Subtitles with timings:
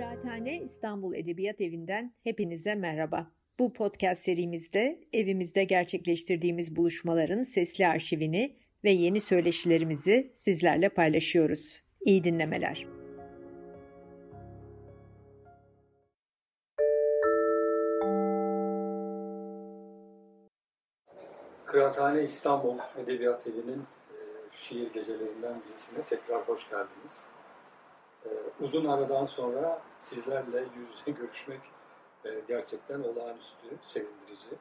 [0.00, 3.30] Kıraathane İstanbul Edebiyat Evi'nden hepinize merhaba.
[3.58, 11.82] Bu podcast serimizde evimizde gerçekleştirdiğimiz buluşmaların sesli arşivini ve yeni söyleşilerimizi sizlerle paylaşıyoruz.
[12.00, 12.86] İyi dinlemeler.
[21.64, 24.16] Kıraathane İstanbul Edebiyat Evi'nin e,
[24.52, 27.24] şiir gecelerinden birisine tekrar hoş geldiniz.
[28.26, 28.28] E,
[28.60, 31.60] uzun aradan sonra sizlerle yüz yüze görüşmek
[32.24, 34.58] e, gerçekten olağanüstü, sevindirici.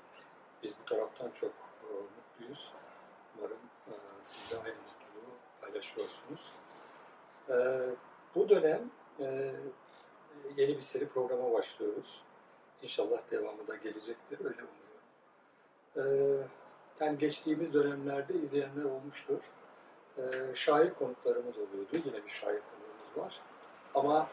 [0.63, 1.51] Biz bu taraftan çok
[2.17, 2.73] mutluyuz.
[3.37, 3.57] Umarım
[4.21, 6.53] siz de aynı mutluluğu paylaşıyorsunuz.
[8.35, 8.91] Bu dönem
[10.57, 12.23] yeni bir seri programa başlıyoruz.
[12.81, 14.61] İnşallah devamı da gelecektir, öyle
[15.95, 16.49] umuyorum.
[16.99, 19.43] Yani geçtiğimiz dönemlerde izleyenler olmuştur.
[20.17, 20.21] E,
[20.55, 21.97] şair konuklarımız oluyordu.
[22.05, 23.41] Yine bir şair konuğumuz var.
[23.95, 24.29] Ama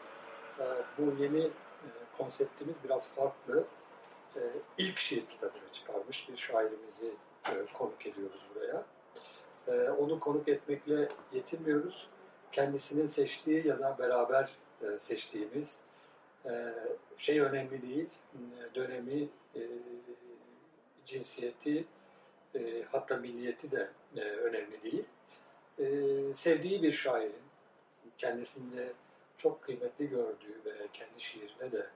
[0.59, 0.63] e,
[0.97, 3.65] bu yeni e, konseptimiz biraz farklı.
[4.35, 4.41] E,
[4.77, 7.11] ilk şiir kitabını çıkarmış bir şairimizi
[7.49, 8.85] e, konuk ediyoruz buraya.
[9.67, 12.07] E, onu konuk etmekle yetinmiyoruz.
[12.51, 14.49] Kendisinin seçtiği ya da beraber
[14.81, 15.77] e, seçtiğimiz
[16.45, 16.73] e,
[17.17, 18.09] şey önemli değil.
[18.75, 19.61] Dönemi, e,
[21.05, 21.85] cinsiyeti,
[22.55, 25.05] e, hatta milliyeti de e, önemli değil.
[25.79, 25.85] E,
[26.33, 27.47] sevdiği bir şairin,
[28.17, 28.93] kendisinde
[29.37, 31.87] çok kıymetli gördüğü ve kendi şiirine de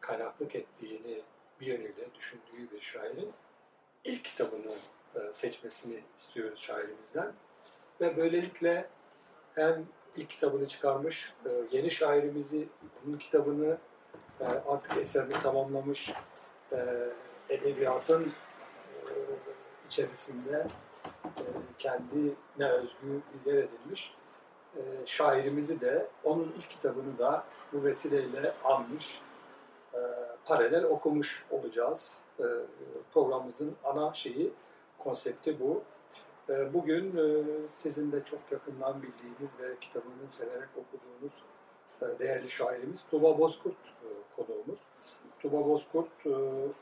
[0.00, 1.22] kaynaklık ettiğini
[1.60, 3.32] bir yönüyle düşündüğü bir şairin
[4.04, 4.72] ilk kitabını
[5.14, 7.32] e, seçmesini istiyoruz şairimizden.
[8.00, 8.88] Ve böylelikle
[9.54, 12.68] hem ilk kitabını çıkarmış, e, yeni şairimizi,
[13.06, 13.78] onun kitabını
[14.40, 16.12] e, artık eserini tamamlamış,
[17.48, 18.32] edebiyatın
[19.86, 20.66] içerisinde
[21.78, 24.14] kendine özgü yer edilmiş
[24.76, 29.20] e, şairimizi de onun ilk kitabını da bu vesileyle almış,
[29.94, 29.98] e,
[30.44, 32.18] paralel okumuş olacağız.
[32.40, 32.44] E,
[33.14, 34.52] programımızın ana şeyi,
[34.98, 35.82] konsepti bu.
[36.74, 37.14] Bugün
[37.76, 41.32] sizin de çok yakından bildiğiniz ve kitabını severek okuduğunuz
[42.18, 44.78] değerli şairimiz Tuba Bozkurt e, konuğumuz.
[45.40, 46.08] Tuba Bozkurt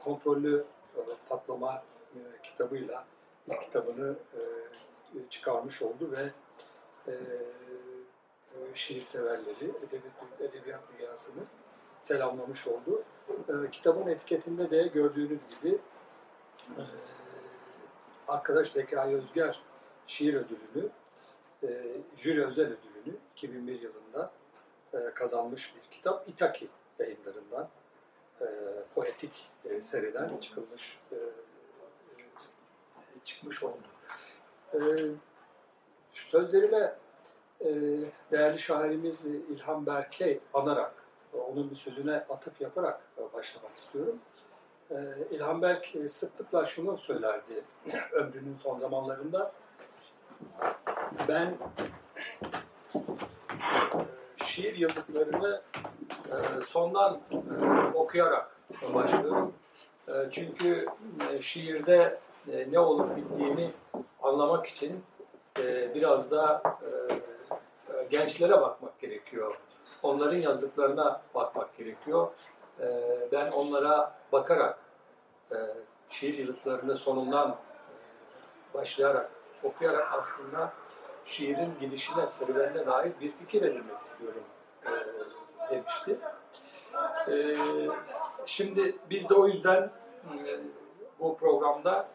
[0.05, 0.65] kontrollü
[1.29, 1.83] patlama
[2.43, 3.05] kitabıyla
[3.49, 4.15] ilk kitabını
[5.31, 6.31] çıkarmış oldu ve
[8.75, 11.43] şiir severleri, edebiyat, edebiyat dünyasını
[12.03, 13.03] selamlamış oldu.
[13.29, 15.79] E, kitabın etiketinde de gördüğünüz gibi
[16.79, 16.83] e,
[18.29, 19.61] arkadaş Zekai Özger
[20.07, 20.89] şiir ödülünü,
[21.63, 24.31] e, jüri özel ödülünü 2001 yılında
[24.95, 26.29] e, kazanmış bir kitap.
[26.29, 27.69] İtaki yayınlarından
[28.41, 28.47] e,
[28.95, 31.17] poetik e, seriden çıkılmış e,
[33.25, 33.89] çıkmış oldu.
[34.75, 34.79] Ee,
[36.13, 36.95] sözlerime e,
[38.33, 40.95] değerli şairimiz İlhan Berke anarak,
[41.33, 43.01] onun bir sözüne atıf yaparak
[43.35, 44.19] başlamak istiyorum.
[45.31, 47.65] İlhan Berk sıklıkla şunu söylerdi
[48.13, 49.53] ömrünün son zamanlarında.
[51.29, 51.55] Ben
[54.41, 55.63] e, şiir yıllıklarını
[56.29, 56.37] e,
[56.69, 57.21] sondan
[57.95, 58.57] okuyarak
[58.95, 59.53] başlıyorum.
[60.31, 60.87] Çünkü
[61.41, 62.19] şiirde
[62.53, 63.71] e, ne olup bittiğini
[64.23, 65.05] anlamak için
[65.59, 66.94] e, biraz da e, e,
[68.19, 69.55] gençlere bakmak gerekiyor.
[70.03, 72.29] Onların yazdıklarına bakmak gerekiyor.
[72.81, 72.87] E,
[73.33, 74.79] ben onlara bakarak
[75.53, 75.57] e,
[76.09, 77.55] şiir yıllıklarını sonundan e,
[78.75, 79.31] başlayarak,
[79.63, 80.73] okuyarak aslında
[81.25, 84.43] şiirin gidişine, serüvenine dair bir fikir edinmek istiyorum
[84.87, 84.93] e,
[85.71, 86.19] demişti.
[87.29, 87.59] E,
[88.47, 90.61] şimdi biz de o yüzden e,
[91.21, 92.09] bu programda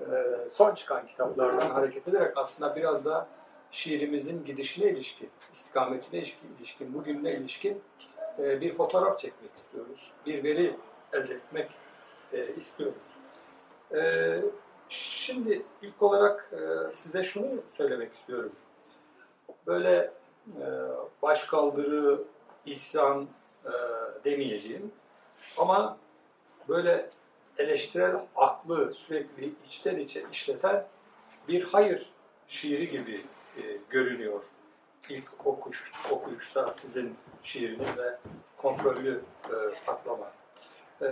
[0.00, 3.26] ee, son çıkan kitaplardan hareket ederek aslında biraz da
[3.74, 6.24] şiirimizin gidişine ilişkin, istikametine
[6.58, 7.82] ilişkin, bugününe ilişkin
[8.38, 10.12] e, bir fotoğraf çekmek istiyoruz.
[10.26, 10.76] Bir veri
[11.12, 11.70] elde etmek
[12.32, 13.02] e, istiyoruz.
[13.94, 14.40] E,
[14.88, 16.52] şimdi ilk olarak
[16.96, 18.52] size şunu söylemek istiyorum.
[19.66, 20.12] Böyle
[21.22, 22.22] başkaldırı,
[22.66, 23.28] isyan
[24.24, 24.92] demeyeceğim.
[25.58, 25.98] Ama
[26.68, 27.10] böyle
[27.58, 30.86] eleştirel aklı sürekli içten içe işleten
[31.48, 32.10] bir hayır
[32.48, 33.24] şiiri gibi
[33.56, 34.42] e, görünüyor.
[35.08, 38.18] İlk okuş, okuyuşta sizin şiiriniz ve
[38.56, 39.54] kontrollü e,
[39.86, 40.32] patlama.
[41.02, 41.08] E,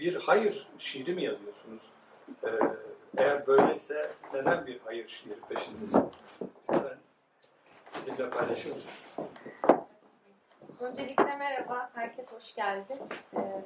[0.00, 1.82] bir hayır şiiri mi yazıyorsunuz?
[2.44, 2.50] E,
[3.16, 6.12] eğer böyleyse neden bir hayır şiiri peşindesiniz?
[6.72, 6.98] Lütfen
[7.96, 9.18] bizimle paylaşır mısınız?
[10.80, 12.98] Öncelikle merhaba, herkes hoş geldi.
[13.36, 13.62] Ee,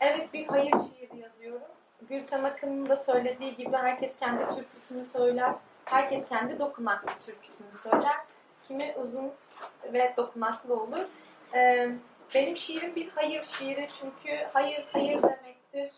[0.00, 1.68] Evet bir hayır şiiri yazıyorum.
[2.08, 5.54] Gülten Akın'ın da söylediği gibi herkes kendi türküsünü söyler.
[5.84, 8.16] Herkes kendi dokunaklı türküsünü söyler.
[8.68, 9.32] Kimi uzun
[9.92, 11.06] ve dokunaklı olur.
[11.54, 11.90] Ee,
[12.34, 15.92] benim şiirim bir hayır şiiri çünkü hayır hayır demektir.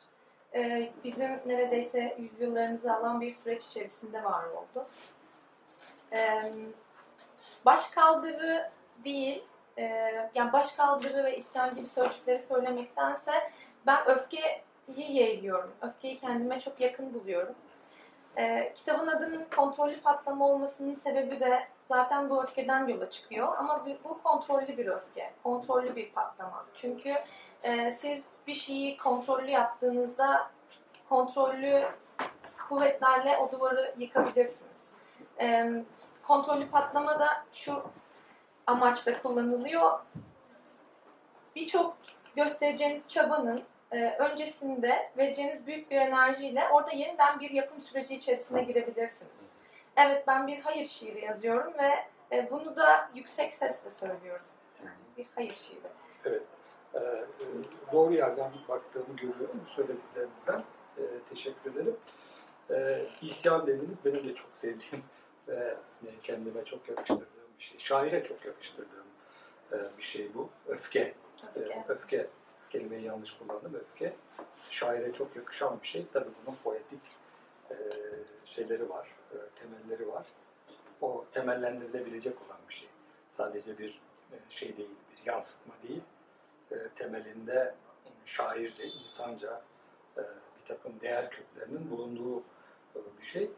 [0.55, 4.87] Ee, bizim neredeyse yüzyıllarımızı alan bir süreç içerisinde var oldu.
[6.12, 6.52] Ee,
[7.64, 8.70] başkaldırı
[9.05, 9.44] değil,
[9.78, 9.82] e,
[10.35, 13.32] yani başkaldırı ve isyan gibi sözcükleri söylemektense
[13.87, 14.62] ben öfkeyi
[14.96, 15.73] yeğliyorum.
[15.82, 17.55] Öfkeyi kendime çok yakın buluyorum.
[18.38, 23.49] Ee, kitabın adının kontrollü patlama olmasının sebebi de zaten bu öfkeden yola çıkıyor.
[23.58, 26.64] Ama bu kontrollü bir öfke, kontrollü bir patlama.
[26.75, 27.14] Çünkü
[27.62, 30.50] e, siz bir şeyi kontrollü yaptığınızda
[31.08, 31.84] kontrollü
[32.69, 34.73] kuvvetlerle o duvarı yıkabilirsiniz.
[35.40, 35.70] E,
[36.26, 37.82] kontrollü patlama da şu
[38.67, 40.00] amaçla kullanılıyor.
[41.56, 41.96] Birçok
[42.37, 43.62] göstereceğiniz çabanın
[43.93, 49.33] e, öncesinde vereceğiniz büyük bir enerjiyle orada yeniden bir yapım süreci içerisine girebilirsiniz.
[49.97, 51.93] Evet ben bir hayır şiiri yazıyorum ve
[52.37, 54.47] e, bunu da yüksek sesle söylüyorum.
[55.17, 55.89] bir hayır şiiri.
[56.25, 56.43] Evet.
[56.94, 57.00] E,
[57.93, 60.62] doğru yerden baktığımı görüyorum söylediklerinizden.
[60.99, 61.97] E, teşekkür ederim.
[62.71, 65.05] E, isyan dediniz benim de çok sevdiğim
[65.49, 65.75] ve
[66.23, 67.27] kendime çok yakıştırdığım
[67.59, 67.79] bir şey.
[67.79, 69.06] Şaire çok yakıştırdığım
[69.73, 70.50] e, bir şey bu.
[70.69, 71.15] Öfke.
[71.56, 71.75] Öfke.
[71.75, 72.27] E, öfke.
[72.73, 73.75] Kelimeyi yanlış kullandım.
[73.75, 74.13] Öfke.
[74.71, 76.07] Şaire çok yakışan bir şey.
[76.13, 77.01] Tabii bunun poetik
[77.71, 77.75] e,
[78.45, 80.27] şeyleri var, e, temelleri var.
[81.01, 82.89] O temellendirilebilecek olan bir şey.
[83.31, 84.01] Sadece bir
[84.33, 86.03] e, şey değil, bir yansıtma değil.
[86.71, 87.75] E, temelinde
[88.27, 89.63] şairce, insanca
[90.17, 90.21] e,
[90.61, 92.41] bir takım değer köklerinin bulunduğu
[92.97, 93.51] e, bir şey.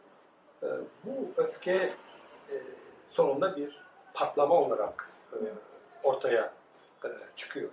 [0.62, 0.68] E,
[1.04, 1.92] bu öfke
[2.50, 2.56] e,
[3.08, 3.84] sonunda bir
[4.14, 5.38] patlama olarak e,
[6.02, 6.52] ortaya
[7.04, 7.70] e, çıkıyor.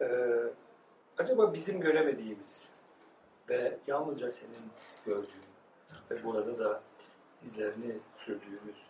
[0.00, 0.06] E,
[1.18, 2.64] acaba bizim göremediğimiz
[3.48, 4.70] ve yalnızca senin
[5.06, 5.50] gördüğün
[6.10, 6.80] ve burada da
[7.44, 8.86] izlerini sürdüğümüz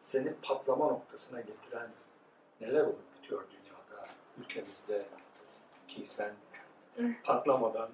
[0.00, 1.88] seni patlama noktasına getiren
[2.60, 4.08] neler olup bitiyor dünyada,
[4.38, 5.04] ülkemizde
[5.88, 6.32] ki sen
[7.24, 7.90] patlamadan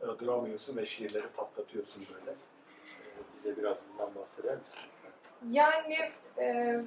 [0.00, 2.30] e, duramıyorsun ve şiirleri patlatıyorsun böyle.
[2.30, 4.78] E, bize biraz bundan bahseder misin?
[5.50, 5.96] Yani
[6.38, 6.80] e,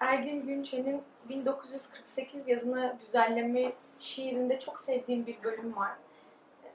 [0.00, 5.92] Ergin Günçe'nin 1948 yazını düzenleme şiirinde çok sevdiğim bir bölüm var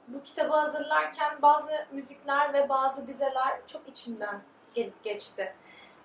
[0.08, 4.40] bu kitabı hazırlarken bazı müzikler ve bazı dizeler çok içimden
[4.74, 5.54] gelip geçti.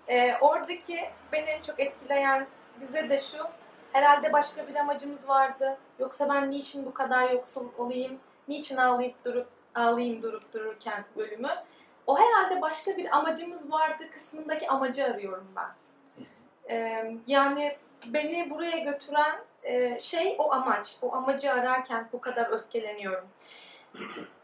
[0.07, 2.47] Ee, oradaki beni en çok etkileyen
[2.81, 3.37] dize de şu.
[3.91, 5.77] Herhalde başka bir amacımız vardı.
[5.99, 8.19] Yoksa ben niçin bu kadar yoksul olayım?
[8.47, 11.49] Niçin ağlayıp durup ağlayayım durup dururken bölümü.
[12.07, 15.69] O herhalde başka bir amacımız vardı kısmındaki amacı arıyorum ben.
[16.69, 20.97] Ee, yani beni buraya götüren e, şey o amaç.
[21.01, 23.27] O amacı ararken bu kadar öfkeleniyorum.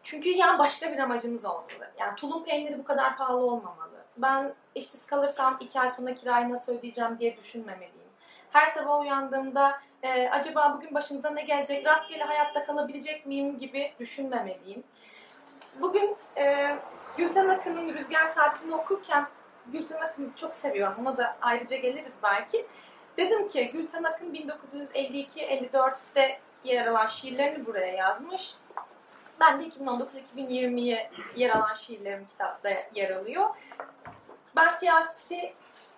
[0.03, 1.91] Çünkü yani başka bir amacımız olmalı.
[1.99, 4.05] Yani tulum peyniri bu kadar pahalı olmamalı.
[4.17, 8.05] Ben işsiz kalırsam iki ay sonra kirayı nasıl ödeyeceğim diye düşünmemeliyim.
[8.51, 14.83] Her sabah uyandığımda e, acaba bugün başımıza ne gelecek, rastgele hayatta kalabilecek miyim gibi düşünmemeliyim.
[15.81, 16.75] Bugün e,
[17.17, 19.27] Gülten Akın'ın Rüzgar Saatini okurken
[19.67, 20.95] Gülten Akın'ı çok seviyorum.
[21.01, 22.65] Ona da ayrıca geliriz belki.
[23.17, 28.55] Dedim ki Gülten Akın 1952-54'te yer alan şiirlerini buraya yazmış.
[29.39, 33.49] Ben de 2019-2020'ye yer alan şiirlerim kitapta yer alıyor.
[34.55, 35.53] Ben siyasi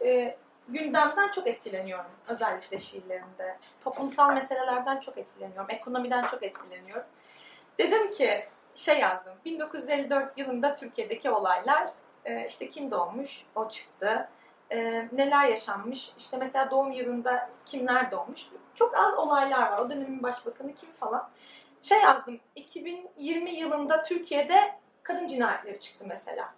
[0.05, 0.37] e,
[0.67, 2.11] gündemden çok etkileniyorum.
[2.27, 3.57] Özellikle şiirlerimde.
[3.83, 5.69] Toplumsal meselelerden çok etkileniyorum.
[5.69, 7.05] Ekonomiden çok etkileniyorum.
[7.79, 9.33] Dedim ki şey yazdım.
[9.45, 11.89] 1954 yılında Türkiye'deki olaylar
[12.25, 14.29] e, işte kim doğmuş o çıktı.
[14.71, 16.13] E, neler yaşanmış.
[16.17, 18.47] İşte mesela doğum yılında kimler doğmuş.
[18.75, 19.77] Çok az olaylar var.
[19.77, 21.29] O dönemin başbakanı kim falan
[21.81, 22.39] şey yazdım.
[22.55, 26.53] 2020 yılında Türkiye'de kadın cinayetleri çıktı mesela.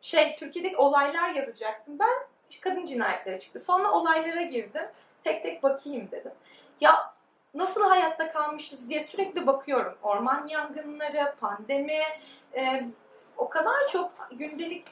[0.00, 2.26] Şey Türkiye'deki olaylar yazacaktım ben.
[2.60, 3.60] Kadın cinayetleri çıktı.
[3.60, 4.84] Sonra olaylara girdim.
[5.24, 6.32] Tek tek bakayım dedim.
[6.80, 7.14] Ya
[7.54, 9.98] nasıl hayatta kalmışız diye sürekli bakıyorum.
[10.02, 12.00] Orman yangınları, pandemi,
[12.54, 12.84] e,
[13.36, 14.84] o kadar çok gündelik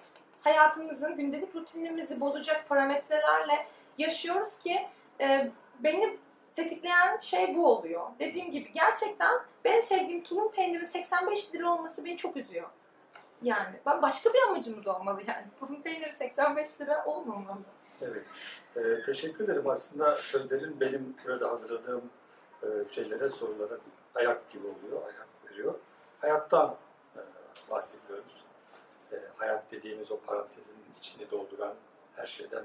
[0.45, 3.67] hayatımızın, gündelik rutinimizi bozacak parametrelerle
[3.99, 4.89] yaşıyoruz ki
[5.21, 6.19] e, beni
[6.57, 8.07] tetikleyen şey bu oluyor.
[8.19, 12.69] Dediğim gibi gerçekten ben sevdiğim tulum peyniri 85 lira olması beni çok üzüyor.
[13.43, 15.45] Yani başka bir amacımız olmalı yani.
[15.61, 17.59] Tulum peyniri 85 lira olmamalı.
[18.03, 18.25] Evet.
[18.77, 19.71] Ee, teşekkür ederim.
[19.71, 22.11] Aslında sözlerin benim burada hazırladığım
[22.63, 23.79] e, şeylere, sorulara
[24.15, 25.75] ayak gibi oluyor, ayak veriyor.
[26.21, 26.77] Hayattan
[27.17, 27.21] e,
[27.71, 28.44] bahsediyoruz.
[29.45, 31.75] E, hayat dediğimiz o parantezin içini dolduran
[32.17, 32.65] her şeyden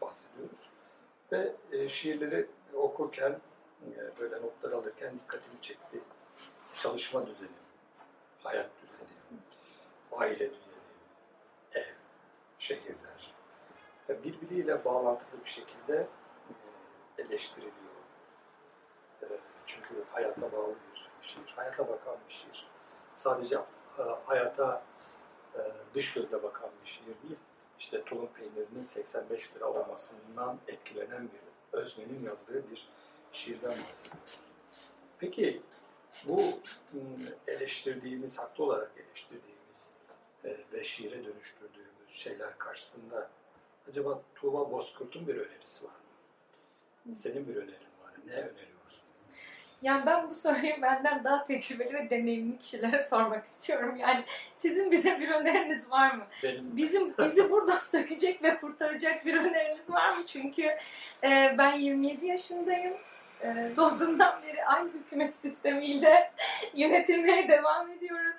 [0.00, 0.70] bahsediyoruz.
[1.32, 3.40] Ve e, şiirleri okurken,
[3.86, 6.00] e, böyle notlar alırken dikkatimi çekti.
[6.82, 7.48] Çalışma düzeni,
[8.42, 9.40] hayat düzeni,
[10.12, 10.74] aile düzeni,
[11.72, 11.94] ev,
[12.58, 13.34] şehirler.
[14.08, 16.06] Ve birbiriyle bağlantılı bir şekilde
[17.18, 17.74] e, eleştiriliyor.
[19.66, 22.68] çünkü hayata bağlı bir şiir, hayata bakan bir şiir.
[23.16, 23.56] Sadece
[23.98, 24.82] e, hayata
[25.54, 25.60] e,
[25.94, 27.38] dış gözle bakan bir şiir değil.
[27.78, 32.88] İşte tulum peynirinin 85 lira olmasından etkilenen bir öznenin yazdığı bir
[33.32, 34.38] şiirden bahsediyoruz.
[35.18, 35.62] Peki
[36.24, 36.42] bu
[37.46, 39.90] eleştirdiğimiz, haklı olarak eleştirdiğimiz
[40.44, 43.30] e, ve şiire dönüştürdüğümüz şeyler karşısında
[43.88, 45.90] acaba Tuğba Bozkurt'un bir önerisi var
[47.04, 47.16] mı?
[47.16, 48.24] Senin bir önerin var mı?
[48.26, 48.73] Ne öneriyorsun?
[49.84, 53.96] Yani ben bu soruyu benden daha tecrübeli ve deneyimli kişilere sormak istiyorum.
[53.96, 54.24] Yani
[54.58, 56.24] sizin bize bir öneriniz var mı?
[56.42, 56.76] Benim...
[56.76, 60.26] Bizim bizi buradan sökecek ve kurtaracak bir öneriniz var mı?
[60.26, 60.62] Çünkü
[61.24, 62.94] e, ben 27 yaşındayım.
[63.42, 66.30] E, doğduğumdan beri aynı hükümet sistemiyle
[66.74, 68.36] yönetilmeye devam ediyoruz.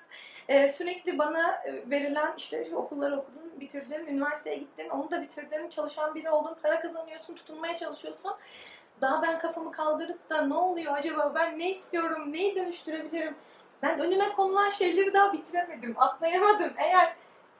[0.48, 5.68] E, sürekli bana e, verilen işte şu okulları okudun, bitirdin, üniversiteye gittin, onu da bitirdin,
[5.68, 8.30] çalışan biri oldun, para kazanıyorsun, tutunmaya çalışıyorsun
[9.00, 13.34] daha ben kafamı kaldırıp da ne oluyor acaba ben ne istiyorum, neyi dönüştürebilirim?
[13.82, 16.72] Ben önüme konulan şeyleri daha bitiremedim, atlayamadım.
[16.76, 17.14] Eğer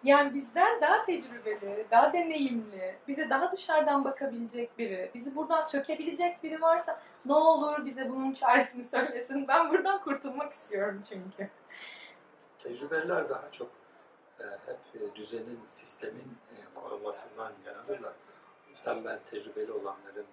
[0.04, 6.62] yani bizden daha tecrübeli, daha deneyimli, bize daha dışarıdan bakabilecek biri, bizi buradan sökebilecek biri
[6.62, 9.48] varsa ne olur bize bunun çaresini söylesin.
[9.48, 11.50] Ben buradan kurtulmak istiyorum çünkü.
[12.58, 13.68] Tecrübeliler daha çok
[14.40, 18.12] e, hep e, düzenin, sistemin e, korunmasından yanadırlar.
[18.66, 20.26] O yüzden ben tecrübeli olanların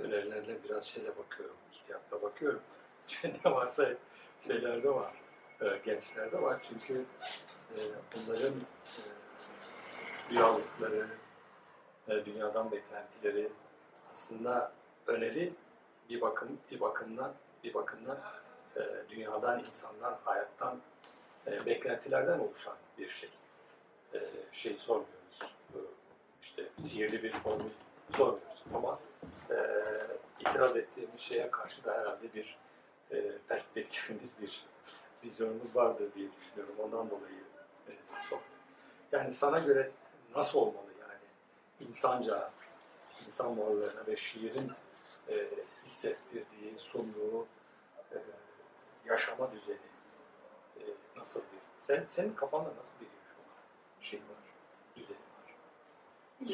[0.00, 2.60] önerilerine biraz şeyle bakıyorum, ihtiyatla bakıyorum.
[3.44, 3.88] ne varsa
[4.46, 5.12] şeylerde var,
[5.60, 6.60] e, gençlerde var.
[6.68, 7.04] Çünkü
[7.76, 7.80] e,
[8.14, 9.02] bunların e,
[10.30, 11.06] duyarlılıkları,
[12.08, 13.48] dünyadan beklentileri
[14.10, 14.72] aslında
[15.06, 15.52] öneri
[16.10, 18.18] bir bakım bir bakımdan bir bakımdan
[19.10, 20.80] dünyadan, insandan, hayattan
[21.46, 23.30] beklentilerden oluşan bir şey.
[24.52, 25.40] Şey sormuyoruz.
[26.42, 27.70] İşte sihirli bir formül
[28.16, 28.98] sormuyoruz ama
[29.50, 29.56] e,
[30.40, 32.58] itiraz ettiğimiz şeye karşı da herhalde bir
[33.10, 34.66] e, perspektifimiz, bir
[35.24, 36.74] vizyonumuz vardır diye düşünüyorum.
[36.78, 37.44] Ondan dolayı
[37.88, 37.92] e,
[38.30, 38.38] sor.
[39.12, 39.90] Yani sana göre
[40.36, 42.50] nasıl olmalı yani insanca,
[43.26, 44.72] insan varlığına ve şiirin
[45.28, 45.48] e,
[45.84, 47.46] hissettirdiği, sunduğu
[48.12, 48.16] e,
[49.04, 49.78] yaşama düzeni
[50.76, 50.82] e,
[51.16, 51.66] nasıl bir?
[51.80, 53.06] Sen, senin kafanda nasıl bir
[54.06, 54.54] şey var,
[54.96, 55.25] düzeni?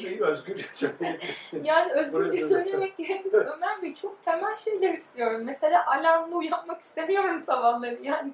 [0.01, 1.63] Şey, özgürce söyleyebilirsin.
[1.63, 5.41] Yani özgürce söylemek gerekirse Ömer Bey çok temel şeyler istiyorum.
[5.43, 7.99] Mesela alarmla uyanmak istemiyorum sabahları.
[8.03, 8.31] Yani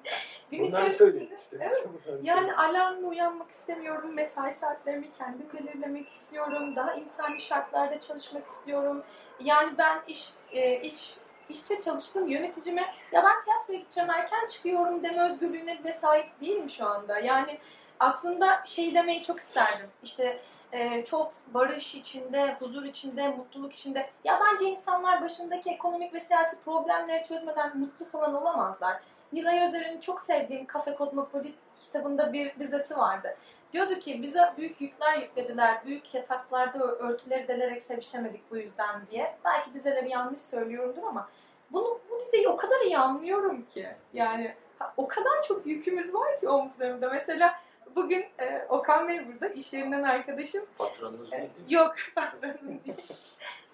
[0.51, 1.23] gün Bunlar içerisinde.
[1.23, 1.57] Işte.
[1.59, 1.87] Evet.
[2.23, 4.13] Yani alarmla uyanmak istemiyorum.
[4.13, 6.75] Mesai saatlerimi kendim belirlemek istiyorum.
[6.75, 9.03] Daha insani şartlarda çalışmak istiyorum.
[9.39, 11.17] Yani ben iş e, iş
[11.49, 16.85] işte çalıştım yöneticime ya ben tiyatroya gideceğim erken çıkıyorum deme özgürlüğüne bile sahip değilim şu
[16.85, 17.19] anda.
[17.19, 17.59] Yani
[17.99, 19.87] aslında şey demeyi çok isterdim.
[20.03, 20.39] İşte
[20.71, 24.09] e, çok barış içinde, huzur içinde, mutluluk içinde.
[24.23, 28.99] Ya bence insanlar başındaki ekonomik ve siyasi problemleri çözmeden mutlu falan olamazlar.
[29.33, 33.37] Nilay Özer'in çok sevdiğim Kafe Kozmopolit kitabında bir dizesi vardı.
[33.73, 39.35] Diyordu ki bize büyük yükler yüklediler, büyük yataklarda örtüleri delerek sevişemedik bu yüzden diye.
[39.45, 41.29] Belki dizeleri yanlış söylüyorumdur ama
[41.71, 43.87] bunu bu dizeyi o kadar iyi anlıyorum ki.
[44.13, 44.55] Yani
[44.97, 47.09] o kadar çok yükümüz var ki omuzlarımda.
[47.09, 47.59] Mesela
[47.95, 50.65] Bugün e, Okan Bey burada, iş yerinden arkadaşım.
[50.77, 51.49] Patronunuz değil mi?
[51.69, 52.97] Yok, patronum değil.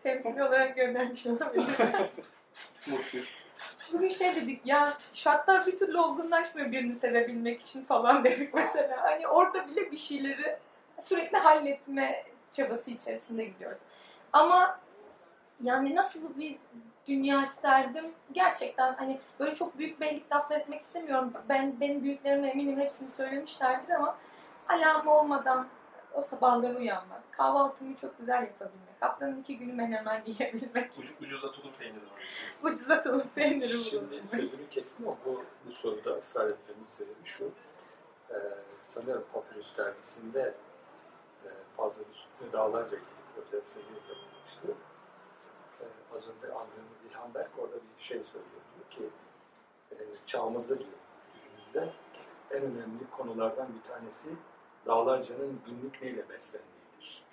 [0.04, 1.66] Temsil olarak göndermiş olabilir.
[3.94, 9.04] Bugün şey dedik ya şartlar bir türlü olgunlaşmıyor birini sevebilmek için falan dedik mesela.
[9.04, 10.58] Hani orada bile bir şeyleri
[11.02, 13.78] sürekli halletme çabası içerisinde gidiyoruz.
[14.34, 14.80] Ama
[15.64, 16.58] yani nasıl bir
[17.08, 18.12] dünya isterdim.
[18.32, 21.34] Gerçekten hani böyle çok büyük bellik laflar etmek istemiyorum.
[21.50, 24.18] Ben benim büyüklerime eminim hepsini söylemişlerdir ama
[24.70, 25.68] alarm olmadan
[26.14, 30.92] o sabahları uyanmak, kahvaltımı çok güzel yapabilmek, haftanın iki günü menemen yiyebilmek.
[30.92, 32.24] Uc, ucuza tulum peyniri var.
[32.64, 37.52] ucuza tulum peyniri Şimdi sözünü kestim ama bu, bu soruda ısrar etmemin sebebi şu.
[38.30, 38.36] Ee,
[38.84, 40.54] sanıyorum Papyrus dergisinde
[41.46, 42.02] e, fazla
[42.42, 44.95] bir dağlarca ilgili özel seri yapılmıştı
[46.16, 48.62] az önce andığımız İlhan Berk orada bir şey söylüyor.
[48.76, 49.14] Diyor ki
[49.92, 50.90] e, çağımızda diyor
[51.34, 51.94] günümüzde
[52.52, 54.30] en önemli konulardan bir tanesi
[54.86, 57.24] Dağlarca'nın günlük neyle beslendiğidir.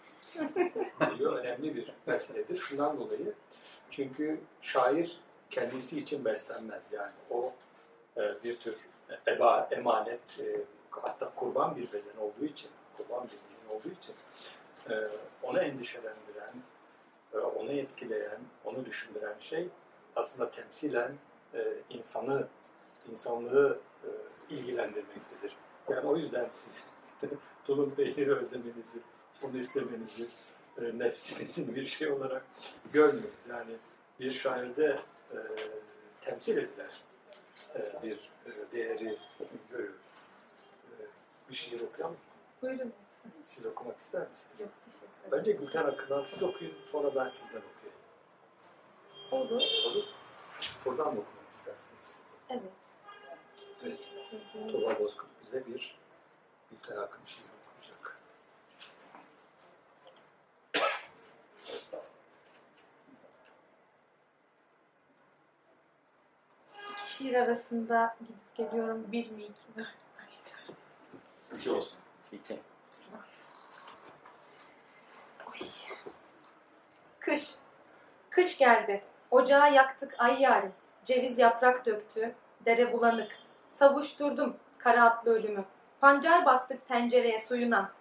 [1.19, 2.57] diyor önemli bir meseledir.
[2.57, 3.35] Şundan dolayı
[3.91, 6.93] çünkü şair kendisi için beslenmez.
[6.93, 7.53] Yani o
[8.17, 8.77] e, bir tür
[9.27, 14.15] eba, emanet e, hatta kurban bir beden olduğu için kurban bir zihin olduğu için
[14.91, 14.95] e,
[15.43, 16.53] onu endişelendiren
[17.39, 19.69] onu etkileyen, onu düşündüren şey
[20.17, 21.13] aslında temsilen
[21.55, 22.47] e, insanı,
[23.11, 24.09] insanlığı e,
[24.55, 25.57] ilgilendirmektedir.
[25.89, 26.85] Yani o yüzden siz
[27.67, 28.99] tulum peyniri özlemenizi,
[29.43, 30.27] onu istemenizi
[30.79, 32.45] e, nefsinizin bir şey olarak
[32.93, 33.47] görmüyoruz.
[33.51, 33.73] Yani
[34.21, 34.99] bir şairde
[35.33, 35.39] e,
[36.21, 36.91] temsil edilen
[37.75, 39.19] e, bir e, değeri
[39.71, 40.01] görüyoruz.
[40.91, 40.95] E,
[41.51, 42.21] bir şiir okuyalım mı?
[42.63, 42.93] Buyurun.
[43.43, 44.59] Siz okumak ister misiniz?
[44.59, 45.39] Çok teşekkür ederim.
[45.39, 48.01] Önce Gülten Akın'dan siz okuyun, sonra ben sizden okuyayım.
[49.31, 49.63] Olur.
[49.87, 50.05] Olur.
[50.85, 52.17] Buradan mı okumak istersiniz?
[52.49, 52.63] Evet.
[53.83, 54.01] Evet.
[54.73, 55.97] Tuğba Bozkurt bize bir
[56.71, 58.19] Gülten Akın şiiri okuyacak.
[67.07, 69.13] Şiir arasında gidip geliyorum.
[69.13, 69.87] Bir mi iki mi?
[71.57, 71.99] İki olsun.
[72.33, 72.61] İki.
[75.53, 75.59] Ay.
[77.23, 77.55] Kış.
[78.31, 79.03] Kış geldi.
[79.31, 80.73] Ocağı yaktık ay yarim.
[81.05, 82.35] Ceviz yaprak döktü.
[82.65, 83.33] Dere bulanık.
[83.71, 85.65] Savuşturdum kara atlı ölümü.
[86.01, 87.93] Pancar bastık tencereye suyuna.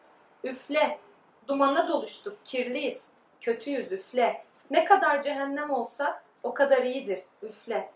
[0.43, 0.99] Üfle.
[1.47, 2.45] Dumana doluştuk.
[2.45, 3.05] Kirliyiz.
[3.41, 4.45] Kötüyüz üfle.
[4.71, 7.23] Ne kadar cehennem olsa o kadar iyidir.
[7.43, 7.91] Üfle.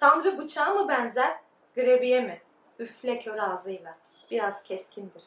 [0.00, 1.34] Tanrı bıçağı mı benzer?
[1.74, 2.40] Grebiye mi?
[2.78, 3.94] Üfle kör ağzıyla.
[4.30, 5.24] Biraz keskindir.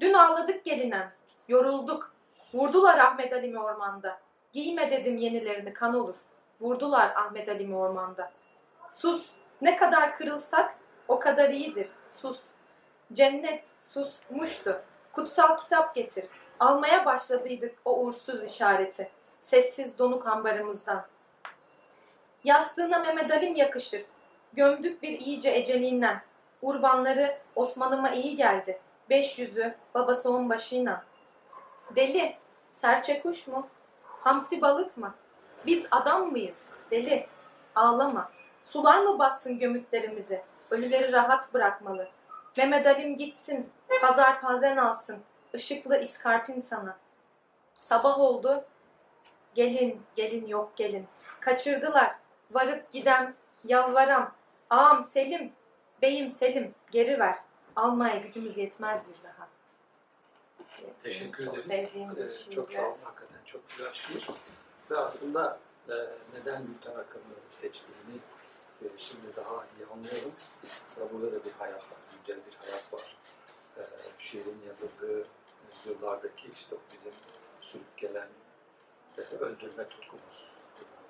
[0.00, 1.10] Dün ağladık gelinen.
[1.48, 2.14] Yorulduk.
[2.54, 4.20] Vurdular Ahmet Ali'mi ormanda.
[4.54, 6.16] Giyme dedim yenilerini kan olur.
[6.60, 8.30] Vurdular Ahmet Ali'mi ormanda.
[8.96, 9.30] Sus.
[9.60, 10.74] Ne kadar kırılsak
[11.08, 11.88] o kadar iyidir.
[12.16, 12.40] Sus.
[13.12, 14.82] Cennet susmuştu.
[15.12, 16.24] Kutsal kitap getir.
[16.60, 19.10] Almaya başladıydık o uğursuz işareti.
[19.42, 21.06] Sessiz donuk ambarımızdan.
[22.44, 24.04] Yastığına Mehmet Ali'm yakışır.
[24.52, 26.22] Gömdük bir iyice eceliğinden.
[26.62, 28.80] Urbanları Osman'ıma iyi geldi.
[29.10, 31.04] Beş yüzü babası on başıyla.
[31.96, 32.36] Deli,
[32.76, 33.68] serçe kuş mu?
[34.24, 35.14] Hamsi balık mı?
[35.66, 36.66] Biz adam mıyız?
[36.90, 37.26] Deli,
[37.74, 38.30] ağlama.
[38.64, 40.42] Sular mı bassın gömütlerimizi?
[40.70, 42.08] Ölüleri rahat bırakmalı.
[42.56, 45.18] Mehmet Ali'm gitsin, pazar pazen alsın.
[45.54, 46.96] Işıklı iskarpin sana.
[47.80, 48.64] Sabah oldu,
[49.54, 51.06] gelin, gelin yok gelin.
[51.40, 52.14] Kaçırdılar,
[52.50, 53.34] varıp gidem,
[53.64, 54.32] yalvaram.
[54.70, 55.52] Ağam Selim,
[56.02, 57.38] beyim Selim, geri ver.
[57.76, 59.43] Almaya gücümüz yetmez bir daha.
[61.02, 62.18] Teşekkür Çok ederiz.
[62.18, 62.54] Ee, şiir.
[62.54, 62.98] çok sağ olun.
[63.04, 64.28] Hakikaten çok güzel şiir.
[64.90, 65.58] Ve aslında
[65.88, 65.94] e,
[66.34, 68.16] neden Gülten Akın'ı seçtiğini
[68.82, 70.32] e, şimdi daha iyi anlıyorum.
[70.86, 73.16] Aslında burada da bir hayat var, güncel bir hayat var.
[73.76, 73.82] E,
[74.18, 77.12] şiirin yazıldığı e, yıllardaki işte bizim
[77.60, 78.28] sürüp gelen
[79.18, 80.52] e, öldürme tutkumuz,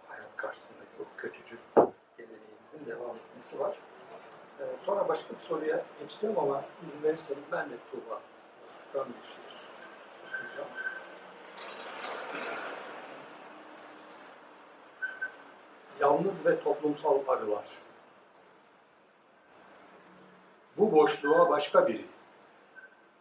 [0.09, 1.59] hayat karşısındaki o kötücül
[2.18, 3.77] geleneğimizin devam etmesi var.
[4.61, 8.20] E, sonra başka bir soruya geçeceğim ama izin verirseniz ben de Tuğba
[8.62, 9.53] Bozkurt'tan bir şiir
[16.14, 17.64] Yalnız ve toplumsal arılar.
[20.77, 22.05] Bu boşluğa başka biri,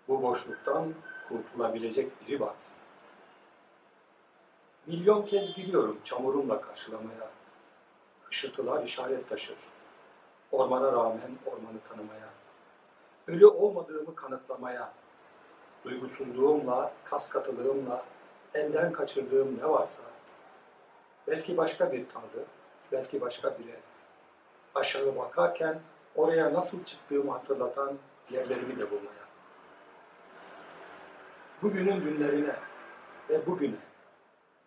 [0.07, 0.93] bu boşluktan
[1.29, 2.73] kurtulabilecek biri baksın.
[4.87, 7.29] Milyon kez gidiyorum çamurumla karşılamaya.
[8.23, 9.57] Hışırtılar işaret taşır.
[10.51, 12.29] Ormana rağmen ormanı tanımaya.
[13.27, 14.93] Ölü olmadığımı kanıtlamaya.
[15.83, 18.05] Duygusuzluğumla, kas katılığımla
[18.53, 20.03] elden kaçırdığım ne varsa,
[21.27, 22.45] belki başka bir tanrı,
[22.93, 23.75] belki başka biri.
[24.75, 25.79] Aşağı bakarken
[26.15, 27.97] oraya nasıl çıktığımı hatırlatan
[28.31, 29.23] yerlerimi de bulmaya.
[31.61, 32.55] Bugünün günlerine
[33.29, 33.75] ve bugüne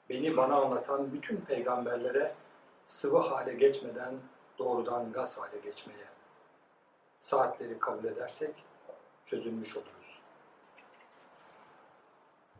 [0.09, 2.35] beni bana anlatan bütün peygamberlere
[2.87, 4.15] sıvı hale geçmeden
[4.59, 6.07] doğrudan gaz hale geçmeye.
[7.21, 8.55] Saatleri kabul edersek
[9.27, 10.21] çözülmüş oluruz.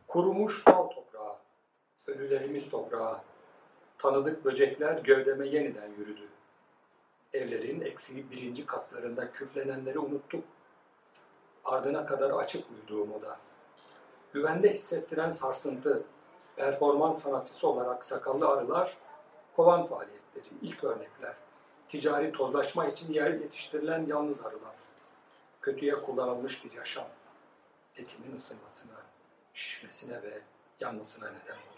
[0.07, 1.35] Kurumuş dal toprağı,
[2.07, 3.23] ölülerimiz toprağa,
[3.97, 6.27] tanıdık böcekler gövdeme yeniden yürüdü.
[7.33, 10.43] Evlerin eksi birinci katlarında küflenenleri unuttuk.
[11.65, 13.37] Ardına kadar açık uyuduğum oda.
[14.33, 16.03] Güvende hissettiren sarsıntı,
[16.55, 18.97] performans sanatçısı olarak sakallı arılar,
[19.55, 21.35] kovan faaliyetleri, ilk örnekler,
[21.89, 24.75] ticari tozlaşma için yer yetiştirilen yalnız arılar,
[25.61, 27.07] kötüye kullanılmış bir yaşam,
[27.95, 29.01] etimin ısınmasına,
[29.53, 30.41] şişmesine ve
[30.79, 31.76] yanmasına neden oldu.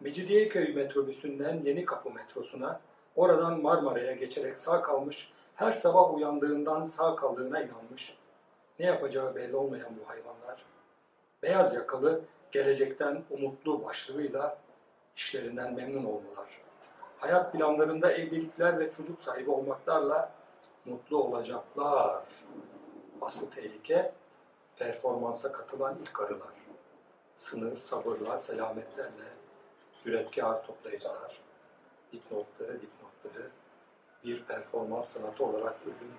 [0.00, 2.80] Mecidiyeköy metrobüsünden Yeni Kapı metrosuna,
[3.16, 8.18] oradan Marmara'ya geçerek sağ kalmış, her sabah uyandığından sağ kaldığına inanmış,
[8.78, 10.64] ne yapacağı belli olmayan bu hayvanlar,
[11.42, 12.20] beyaz yakalı,
[12.52, 14.58] gelecekten umutlu başlığıyla
[15.16, 16.60] işlerinden memnun olmalar.
[17.18, 20.32] Hayat planlarında evlilikler ve çocuk sahibi olmaklarla
[20.84, 22.24] mutlu olacaklar.
[23.20, 24.12] Asıl tehlike
[24.76, 26.54] performansa katılan ilk arılar.
[27.36, 29.39] Sınır, sabırlar, selametlerle
[30.04, 31.40] cüretkar toplayıcılar,
[32.12, 33.50] dipnotları, dipnotları
[34.24, 36.14] bir performans sanatı olarak ölüm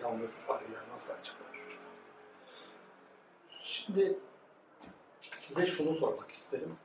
[0.00, 1.78] yalnız arıya nasıl açıklar?
[3.50, 4.18] Şimdi
[5.36, 6.76] size şunu sormak isterim.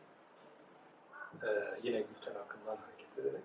[1.43, 1.47] Ee,
[1.83, 3.43] yine Gülten Akın'dan hareket ederek.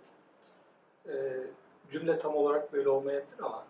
[1.09, 1.47] Ee,
[1.91, 3.65] cümle tam olarak böyle olmayabilir ama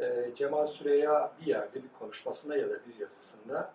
[0.00, 3.72] e, Cemal Süreya bir yerde bir konuşmasında ya da bir yazısında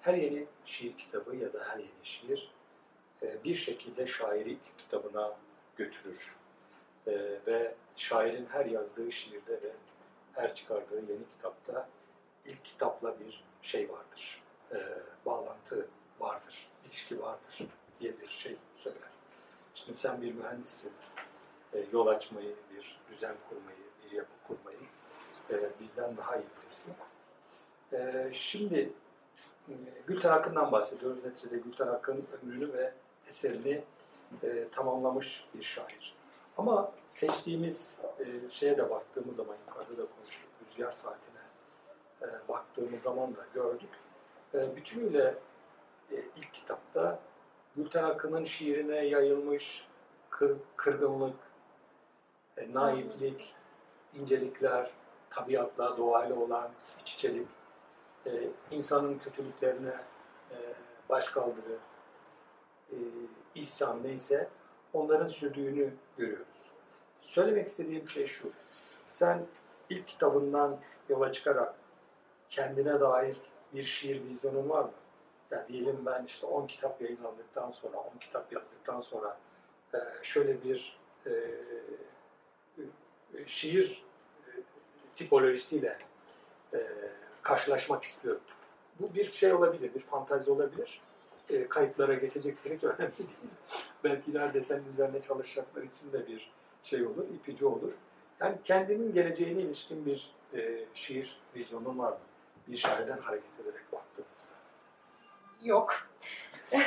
[0.00, 2.52] her yeni şiir kitabı ya da her yeni şiir
[3.44, 5.32] bir şekilde şairi ilk kitabına
[5.76, 6.36] götürür.
[7.06, 7.12] E,
[7.46, 9.72] ve şairin her yazdığı şiirde ve
[10.32, 11.88] her çıkardığı yeni kitapta
[12.46, 14.42] ilk kitapla bir şey vardır.
[14.72, 14.78] E,
[15.26, 15.88] bağlantı
[16.20, 17.66] vardır, ilişki vardır
[18.00, 19.10] diye bir şey söyler.
[19.74, 20.92] Şimdi sen bir mühendissin.
[21.74, 24.78] E, yol açmayı, bir düzen kurmayı, bir yapı kurmayı
[25.50, 26.94] e, bizden daha iyi bilirsin.
[27.92, 28.92] E, şimdi
[29.68, 29.74] e,
[30.06, 31.24] Gülten Akın'dan bahsediyoruz.
[31.24, 32.92] Neticede Gülten Akın ömrünü ve
[33.32, 33.82] eserini
[34.42, 36.14] e, tamamlamış bir şair.
[36.58, 41.42] Ama seçtiğimiz e, şeye de baktığımız zaman, yukarıda da konuştuk, Rüzgar Saati'ne
[42.22, 43.90] e, baktığımız zaman da gördük.
[44.54, 45.34] E, bütünüyle
[46.12, 47.18] e, ilk kitapta
[47.76, 49.88] Gülten Akın'ın şiirine yayılmış
[50.30, 51.36] kır, kırgınlık,
[52.56, 53.54] e, naiflik,
[54.14, 54.90] incelikler,
[55.30, 56.70] tabiatla, doğayla olan
[57.02, 57.48] iç içelik,
[58.26, 58.30] e,
[58.70, 59.96] insanın kötülüklerine
[60.50, 60.56] e,
[61.08, 61.78] başkaldırı,
[62.92, 62.98] e,
[63.54, 64.48] ihsan neyse
[64.92, 66.46] onların sürdüğünü görüyoruz.
[67.20, 68.50] Söylemek istediğim şey şu,
[69.06, 69.46] sen
[69.90, 71.74] ilk kitabından yola çıkarak
[72.50, 73.36] kendine dair
[73.74, 74.92] bir şiir vizyonun var mı?
[75.50, 79.38] Ya diyelim ben işte 10 kitap yayınlandıktan sonra, 10 kitap yazdıktan sonra
[79.94, 81.32] e, şöyle bir e,
[83.46, 84.04] şiir
[84.46, 84.50] e,
[85.16, 85.98] tipolojisiyle
[86.74, 86.86] e,
[87.42, 88.42] karşılaşmak istiyorum.
[89.00, 91.00] Bu bir şey olabilir, bir fantazi olabilir.
[91.52, 93.30] E, kayıtlara geçecektir, hiç önemli değil.
[94.04, 96.50] Belki ileride senin üzerine çalışacaklar için de bir
[96.82, 97.92] şey olur, ipucu olur.
[98.40, 102.18] Yani kendinin geleceğine ilişkin bir e, şiir vizyonun var mı?
[102.68, 104.52] Bir şairden hareket ederek baktığımızda.
[105.62, 106.08] Yok.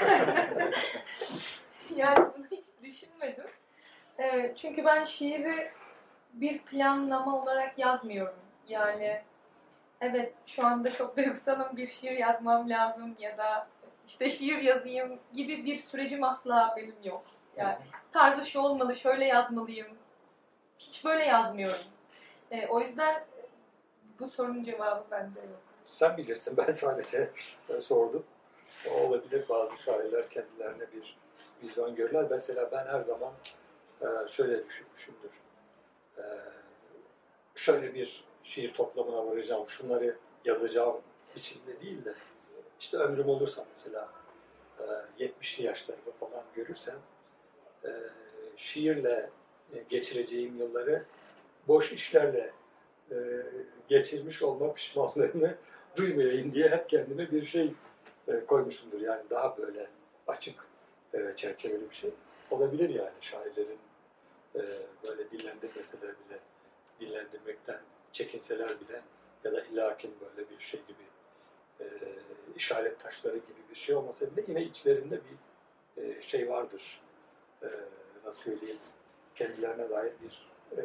[1.96, 3.46] yani bunu hiç düşünmedim.
[4.20, 5.72] E, çünkü ben şiiri
[6.34, 8.36] bir planlama olarak yazmıyorum.
[8.68, 9.22] Yani
[10.02, 13.68] evet şu anda çok duygusalım bir şiir yazmam lazım ya da
[14.08, 17.24] işte şiir yazayım gibi bir sürecim asla benim yok.
[17.58, 17.78] Yani
[18.12, 19.88] tarzı şu olmalı, şöyle yazmalıyım.
[20.80, 21.86] Hiç böyle yazmıyorum.
[22.52, 23.24] E, o yüzden
[24.20, 25.60] bu sorunun cevabı bende yok.
[25.86, 27.30] Sen bilirsin, ben sadece
[27.70, 28.26] ben sordum.
[28.92, 31.18] O olabilir bazı şairler kendilerine bir
[31.64, 32.26] vizyon görürler.
[32.30, 33.34] Mesela ben her zaman
[34.02, 35.32] e, şöyle düşünmüşümdür.
[36.18, 36.24] E,
[37.56, 41.02] şöyle bir şiir toplamına varacağım, şunları yazacağım
[41.36, 42.14] biçimde değil de
[42.80, 44.10] işte ömrüm olursa mesela
[45.20, 46.96] 70'li yaşlarımı falan görürsem
[48.56, 49.30] şiirle
[49.90, 51.06] geçireceğim yılları
[51.68, 52.52] boş işlerle
[53.88, 55.56] geçirmiş olma pişmanlığını
[55.96, 57.74] duymayayım diye hep kendime bir şey
[58.48, 59.02] koymuşumdur.
[59.02, 59.88] Yani daha böyle
[60.28, 60.68] açık
[61.36, 62.12] çerçeveli bir şey
[62.52, 63.80] olabilir yani şairlerin
[65.04, 66.40] böyle dillendirmeseler bile
[67.00, 67.80] dillendirmekten
[68.12, 69.02] çekinseler bile
[69.44, 71.04] ya da illakin böyle bir şey gibi
[71.80, 71.86] e,
[72.56, 77.02] işaret taşları gibi bir şey olmasa bile yine içlerinde bir e, şey vardır.
[77.64, 77.68] E,
[78.26, 78.80] nasıl söyleyeyim?
[79.36, 80.82] Kendilerine dair bir e,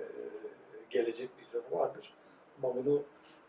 [0.90, 2.14] gelecek vizyonu vardır.
[2.62, 3.03] Ama bunu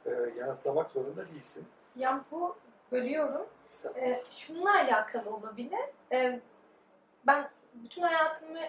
[0.06, 1.68] e, yanıtlamak zorunda değilsin.
[1.96, 2.56] Yani bu
[2.92, 3.48] bölüyorum.
[3.96, 5.80] E, şununla alakalı olabilir.
[6.12, 6.42] E,
[7.28, 8.60] ben bütün hayatımı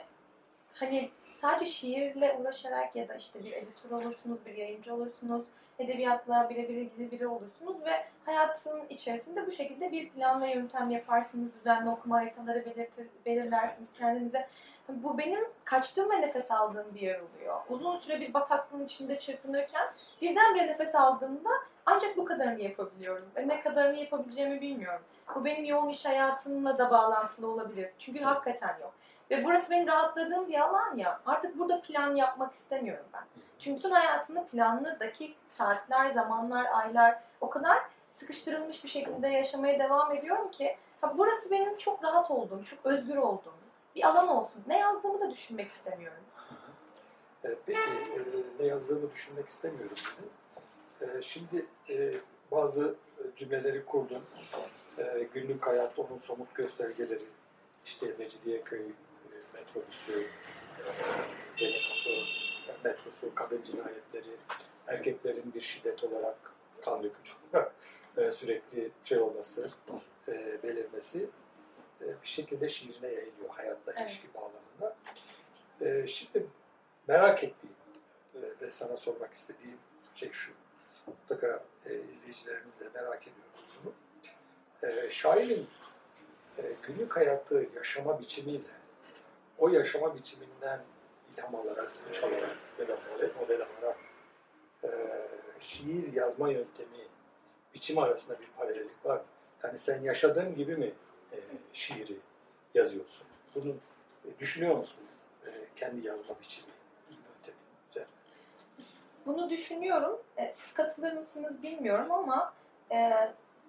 [0.73, 1.11] hani
[1.43, 5.47] sadece şiirle uğraşarak ya da işte bir editör olursunuz, bir yayıncı olursunuz,
[5.79, 11.49] edebiyatla birebir ilgili biri olursunuz ve hayatın içerisinde bu şekilde bir plan ve yöntem yaparsınız,
[11.55, 14.49] düzenli okuma haritaları belirtir, belirlersiniz kendinize.
[14.89, 17.61] Bu benim kaçtığım ve nefes aldığım bir yer oluyor.
[17.69, 19.87] Uzun süre bir bataklığın içinde çırpınırken
[20.23, 21.51] birdenbire nefes aldığımda
[21.87, 23.27] ancak bu kadarını yapabiliyorum.
[23.37, 25.03] Ve ne kadarını yapabileceğimi bilmiyorum.
[25.35, 27.91] Bu benim yoğun iş hayatımla da bağlantılı olabilir.
[27.99, 28.95] Çünkü hakikaten yok.
[29.33, 31.21] Ve burası benim rahatladığım bir alan ya.
[31.27, 33.23] Artık burada plan yapmak istemiyorum ben.
[33.59, 40.13] Çünkü bütün hayatımda planlı dakik, saatler, zamanlar, aylar o kadar sıkıştırılmış bir şekilde yaşamaya devam
[40.13, 43.55] ediyorum ki ha, burası benim çok rahat olduğum, çok özgür olduğum
[43.97, 44.63] bir alan olsun.
[44.67, 46.23] Ne yazdığımı da düşünmek istemiyorum.
[47.43, 49.97] Peki e, ne yazdığımı düşünmek istemiyorum.
[51.01, 52.13] E, şimdi e,
[52.51, 52.95] bazı
[53.37, 54.23] cümleleri kurdum.
[55.35, 57.23] Günlük hayat, onun somut göstergeleri,
[57.85, 58.83] işte Mecidiyeköy
[59.55, 60.27] metrobüsü,
[61.59, 62.11] Yeni Kapı
[62.85, 64.37] metrosu, kadın cinayetleri,
[64.87, 66.37] erkeklerin bir şiddet olarak
[66.85, 67.75] kan dökücü olarak
[68.35, 69.71] sürekli şey olması,
[70.63, 71.29] belirmesi
[72.01, 74.11] bir şekilde şiirine yayılıyor hayatla evet.
[74.11, 74.97] ilişki bağlamında.
[76.07, 76.47] Şimdi
[77.09, 77.75] merak ettiğim
[78.61, 79.79] ve sana sormak istediğim
[80.15, 80.53] şey şu.
[81.07, 83.47] Mutlaka izleyicilerimiz de merak ediyor
[83.85, 83.93] bunu.
[85.11, 85.67] Şairin
[86.83, 88.82] günlük hayatı yaşama biçimiyle
[89.59, 90.81] o yaşama biçiminden
[91.35, 92.57] ilham alarak, güç alarak
[93.41, 93.97] model alarak
[94.85, 94.89] e,
[95.61, 97.07] şiir yazma yöntemi,
[97.75, 99.21] biçim arasında bir paralellik var.
[99.65, 100.93] Yani sen yaşadığın gibi mi
[101.33, 101.37] e,
[101.73, 102.17] şiiri
[102.75, 103.27] yazıyorsun?
[103.55, 103.75] Bunu
[104.25, 105.01] e, düşünüyor musun?
[105.47, 106.73] E, kendi yazma biçimi,
[107.11, 107.57] yöntemi
[107.91, 108.09] üzerine.
[109.27, 110.21] Bunu düşünüyorum.
[110.37, 112.53] E, siz katılır mısınız bilmiyorum ama
[112.93, 113.13] e,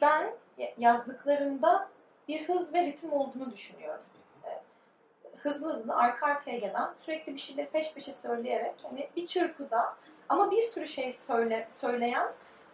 [0.02, 0.34] ben
[0.78, 1.90] yazdıklarımda
[2.28, 4.04] bir hız ve ritim olduğunu düşünüyorum.
[5.44, 9.96] Hızlı hızlı arka arkaya gelen, sürekli bir şeyleri peş peşe söyleyerek hani bir çırpıda
[10.30, 12.28] ama bir sürü şey söyle, söyleyen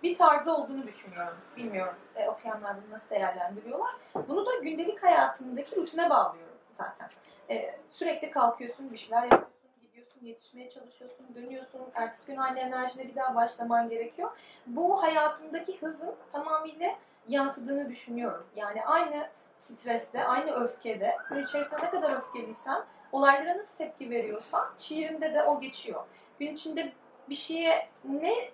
[0.03, 1.38] bir tarzı olduğunu düşünüyorum.
[1.58, 3.95] Bilmiyorum e, okuyanlar bunu nasıl değerlendiriyorlar.
[4.27, 7.10] Bunu da gündelik hayatımdaki rutine bağlıyorum zaten.
[7.49, 11.82] E, sürekli kalkıyorsun, bir şeyler yapıyorsun, gidiyorsun, yetişmeye çalışıyorsun, dönüyorsun.
[11.95, 14.32] Ertesi gün aynı enerjide bir daha başlaman gerekiyor.
[14.67, 16.95] Bu hayatımdaki hızın tamamıyla
[17.27, 18.45] yansıdığını düşünüyorum.
[18.55, 19.27] Yani aynı
[19.59, 25.59] streste, aynı öfkede, gün içerisinde ne kadar öfkeliysem, olaylara nasıl tepki veriyorsam, şiirimde de o
[25.59, 26.03] geçiyor.
[26.39, 26.93] Gün içinde
[27.29, 28.51] bir şeye ne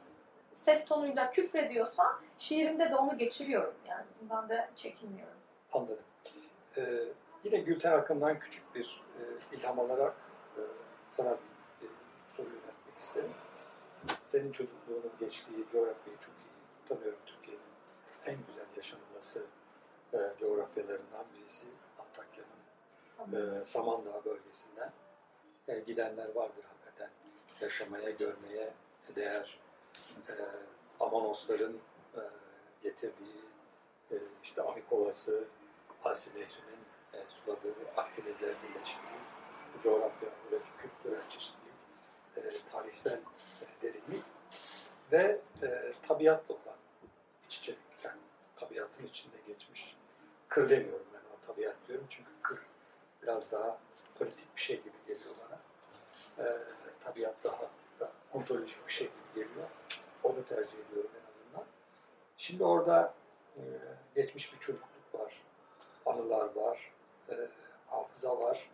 [0.53, 3.73] ses tonuyla küfrediyorsam, şiirimde de onu geçiriyorum.
[3.87, 5.37] Yani bundan da çekinmiyorum.
[5.73, 6.05] Anladım.
[6.77, 7.03] Ee,
[7.43, 10.15] yine Gülten Akın'dan küçük bir e, ilham alarak
[10.57, 10.61] e,
[11.09, 11.93] sana bir, bir
[12.37, 13.33] soru yöneltmek isterim.
[14.27, 17.19] Senin çocukluğunun geçtiği coğrafyayı çok iyi tanıyorum.
[17.25, 17.63] Türkiye'nin
[18.25, 19.45] en güzel yaşanılması
[20.13, 21.65] e, coğrafyalarından birisi
[21.99, 24.91] Antakya'nın e, Samandağ bölgesinden.
[25.67, 27.09] E, gidenler vardır hakikaten
[27.61, 28.73] yaşamaya, görmeye
[29.15, 29.59] değer.
[30.29, 30.33] E,
[30.99, 31.79] Amanosların
[32.15, 32.21] e,
[32.83, 33.41] getirdiği
[34.11, 35.43] e, işte Amikovası,
[36.03, 39.19] Asi Nehri'nin e, suladığı, Akdeniz'le birleştiği
[39.77, 41.75] bu coğrafya, buradaki kültürel çeşitlilik,
[42.37, 42.41] e,
[42.71, 43.19] tarihsel
[43.61, 44.23] e, derinlik
[45.11, 46.77] ve e, tabiatla olan
[47.47, 47.79] iç içelik.
[48.03, 48.19] Yani
[48.55, 49.94] tabiatın içinde geçmiş.
[50.49, 52.59] Kır demiyorum ben o tabiat diyorum çünkü kır
[53.23, 53.77] biraz daha
[54.19, 55.59] politik bir şey gibi geliyor bana.
[56.47, 56.57] E,
[57.03, 59.67] tabiat daha, daha ontolojik bir şey gibi geliyor.
[60.23, 61.65] Onu tercih ediyorum en azından.
[62.37, 63.13] Şimdi orada
[63.57, 63.61] e,
[64.15, 65.41] geçmiş bir çocukluk var,
[66.05, 66.91] anılar var,
[67.29, 67.35] e,
[67.87, 68.69] hafıza var.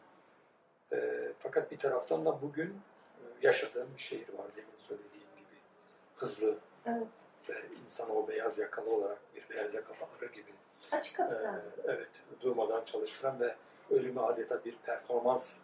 [0.91, 2.81] E, fakat bir taraftan da bugün
[3.17, 5.55] e, yaşadığım bir şehir var demin söylediğim gibi.
[6.15, 7.07] Hızlı Evet.
[7.49, 10.51] ve insanı o beyaz yakalı olarak bir beyaz yakalı arı gibi
[10.91, 11.59] Açık e, hapishane.
[11.85, 12.09] evet
[12.41, 13.55] durmadan çalıştıran ve
[13.89, 15.57] ölümü adeta bir performans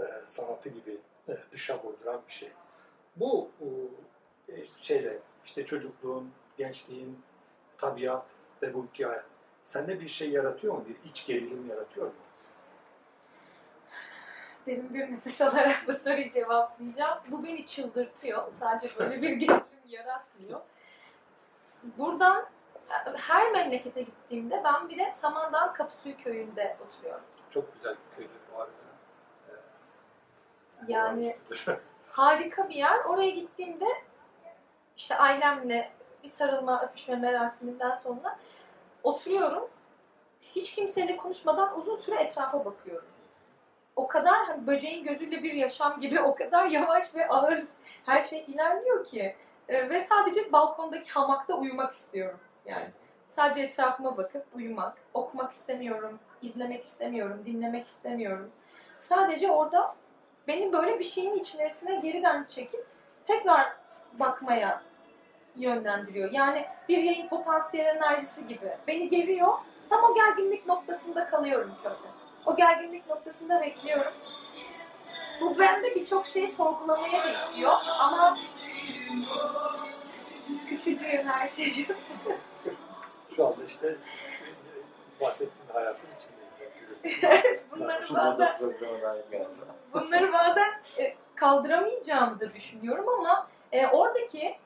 [0.00, 2.50] e, sanatı gibi e, dışa vurduran bir şey.
[3.16, 3.50] Bu
[4.48, 7.22] e, şeyle işte çocukluğun, gençliğin,
[7.78, 8.26] tabiat
[8.62, 9.22] ve bu hikaye
[9.64, 10.84] sende bir şey yaratıyor mu?
[10.88, 12.12] Bir iç gerilim yaratıyor mu?
[14.66, 17.18] Derin bir nefes alarak bu soruyu cevaplayacağım.
[17.28, 18.42] Bu beni çıldırtıyor.
[18.60, 20.60] Sadece böyle bir gerilim yaratmıyor.
[21.82, 22.46] Buradan
[23.16, 27.24] her memlekete gittiğimde ben bir de Samandağ Kapısuyu köyünde oturuyorum.
[27.50, 28.70] Çok güzel bir köydür bu arada.
[29.48, 29.52] E,
[30.88, 31.36] Yani
[32.10, 33.04] harika bir yer.
[33.04, 33.86] Oraya gittiğimde
[34.96, 35.90] işte ailemle
[36.22, 38.38] bir sarılma, öpüşme merasiminden sonra
[39.02, 39.68] oturuyorum.
[40.42, 43.08] Hiç kimseyle konuşmadan uzun süre etrafa bakıyorum.
[43.96, 47.64] O kadar hani böceğin gözüyle bir yaşam gibi o kadar yavaş ve ağır
[48.06, 49.36] her şey ilerliyor ki.
[49.68, 52.40] Ee, ve sadece balkondaki hamakta uyumak istiyorum.
[52.70, 52.86] Yani
[53.30, 58.50] sadece etrafıma bakıp uyumak, okumak istemiyorum, izlemek istemiyorum, dinlemek istemiyorum.
[59.02, 59.94] Sadece orada
[60.48, 62.86] beni böyle bir şeyin içerisine geriden çekip
[63.26, 63.72] tekrar
[64.12, 64.82] bakmaya
[65.56, 66.32] yönlendiriyor.
[66.32, 68.76] Yani bir yayın potansiyel enerjisi gibi.
[68.86, 69.48] Beni geriyor.
[69.90, 71.96] Tam o gerginlik noktasında kalıyorum köyde.
[72.46, 74.12] O gerginlik noktasında bekliyorum.
[75.40, 78.36] Bu bende birçok şeyi sorgulamaya da itiyor ama
[80.68, 81.86] küçücüğüm her şeyi.
[83.36, 83.96] Şu anda işte
[85.20, 87.60] bahsettiğin hayatın içindeyim.
[87.70, 88.58] bunları bazen
[89.92, 94.56] bunları bazen e, kaldıramayacağımı da düşünüyorum ama e, oradaki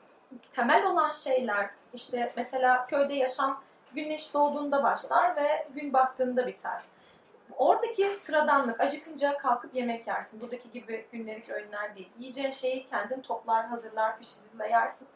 [0.53, 3.61] temel olan şeyler işte mesela köyde yaşam
[3.93, 6.81] güneş doğduğunda başlar ve gün battığında biter.
[7.57, 10.41] Oradaki sıradanlık, acıkınca kalkıp yemek yersin.
[10.41, 12.09] Buradaki gibi günlük öğünler değil.
[12.19, 15.07] Yiyeceğin şeyi kendin toplar, hazırlar, pişirir ve yersin.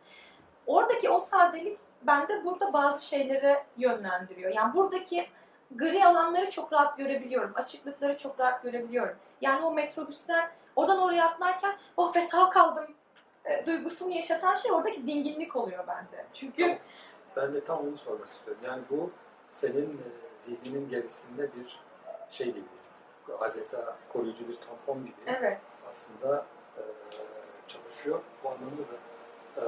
[0.68, 4.54] Oradaki o sadelik bende burada bazı şeylere yönlendiriyor.
[4.54, 5.28] Yani buradaki
[5.72, 7.52] gri alanları çok rahat görebiliyorum.
[7.56, 9.16] Açıklıkları çok rahat görebiliyorum.
[9.42, 12.88] Yani o metrobüsten oradan oraya atlarken oh be sağ kaldım
[13.46, 16.26] e, duygusunu yaşatan şey oradaki dinginlik oluyor bende.
[16.34, 16.78] Çünkü Tamam.
[17.36, 18.62] Ben de tam onu sormak istiyorum.
[18.66, 19.12] Yani bu
[19.52, 20.08] senin e,
[20.40, 21.80] zihninin gerisinde bir
[22.30, 22.66] şey gibi,
[23.40, 26.46] adeta koruyucu bir tampon gibi evet aslında
[26.78, 26.82] e,
[27.68, 28.20] çalışıyor.
[28.44, 28.96] Bu anlamda da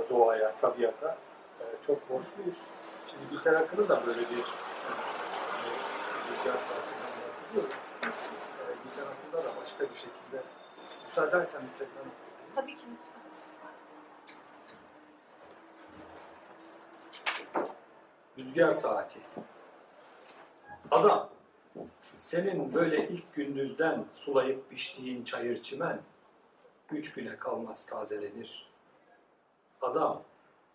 [0.10, 1.18] doğaya, tabiata
[1.60, 2.58] e, çok borçluyuz.
[3.08, 4.42] Şimdi Gülten Akın'ın da böyle bir e,
[6.32, 7.76] hissiyat tarzından bahsediyoruz.
[8.04, 10.44] E, Gülten Akın'da da başka bir şekilde
[11.04, 12.12] müsaade edersen bir tek ben-
[12.56, 12.84] Tabii ki.
[18.38, 19.20] Rüzgar saati.
[20.92, 21.30] Adam,
[22.18, 26.00] senin böyle ilk gündüzden sulayıp biçtiğin çayır çimen,
[26.92, 28.71] üç güne kalmaz tazelenir.
[29.82, 30.24] Adam,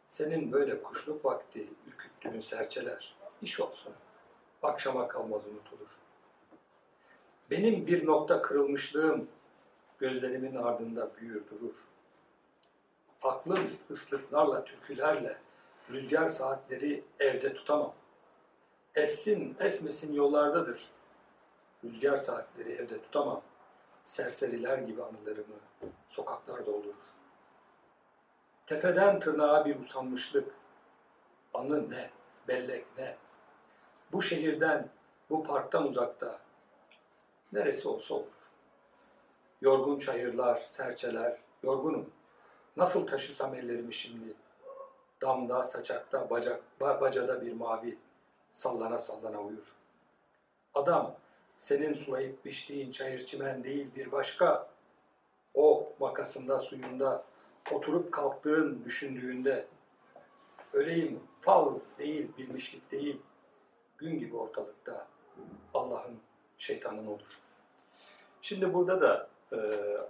[0.06, 3.92] senin böyle kuşluk vakti ürküttüğün serçeler, iş olsun,
[4.62, 5.98] akşama kalmaz unutulur.
[7.50, 9.28] Benim bir nokta kırılmışlığım,
[9.98, 11.74] gözlerimin ardında büyür durur.
[13.22, 15.38] Aklım ıslıklarla, türkülerle,
[15.90, 17.94] rüzgar saatleri evde tutamam.
[18.94, 20.90] Essin, esmesin yollardadır.
[21.84, 23.42] Rüzgar saatleri evde tutamam.
[24.04, 25.56] Serseriler gibi anılarımı
[26.08, 27.15] sokaklar doldurur.
[28.66, 30.54] Tepeden tırnağa bir usanmışlık.
[31.54, 32.10] Anı ne,
[32.48, 33.16] bellek ne.
[34.12, 34.88] Bu şehirden,
[35.30, 36.38] bu parktan uzakta
[37.52, 38.26] neresi olsa olur.
[39.60, 42.10] Yorgun çayırlar, serçeler, yorgunum.
[42.76, 44.34] Nasıl taşısam ellerimi şimdi?
[45.22, 47.98] Damda, saçakta, bacak, ba- bacada bir mavi
[48.50, 49.76] sallana sallana uyur.
[50.74, 51.14] Adam,
[51.56, 54.68] senin sulayıp biçtiğin çayır çimen değil bir başka.
[55.54, 57.24] O makasında, suyunda,
[57.72, 59.66] oturup kalktığın, düşündüğünde,
[60.72, 63.16] öleyim, fal değil, bilmişlik değil,
[63.98, 65.06] gün gibi ortalıkta
[65.74, 66.16] Allah'ın,
[66.58, 67.38] şeytanın olur.
[68.42, 69.58] Şimdi burada da e,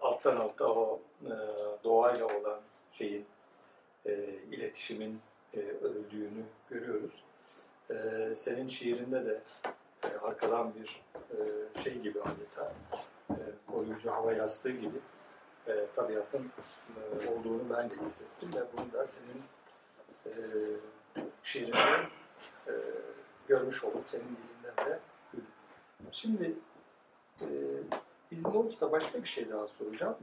[0.01, 1.33] alttan alta o e,
[1.85, 2.61] doğayla olan
[2.93, 3.27] şeyin,
[4.07, 4.13] e,
[4.51, 5.21] iletişimin
[5.55, 7.25] e, örüldüğünü görüyoruz.
[7.91, 7.95] E,
[8.37, 9.41] senin şiirinde de
[10.05, 12.73] e, arkadan bir e, şey gibi adeta,
[13.31, 13.37] e,
[13.73, 14.99] koruyucu hava yastığı gibi
[15.69, 16.51] e, tabiatın
[16.97, 19.43] e, olduğunu ben de hissettim ve bunu da senin
[20.27, 20.33] e,
[21.43, 22.09] şiirinde
[22.67, 22.73] e,
[23.49, 24.99] görmüş oldum, senin dilinden de.
[26.13, 26.55] Şimdi
[27.41, 27.47] e,
[28.31, 30.17] izin olursa başka bir şey daha soracağım.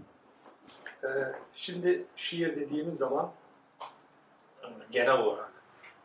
[1.03, 1.09] E,
[1.53, 3.31] şimdi şiir dediğimiz zaman
[4.63, 5.51] e, genel olarak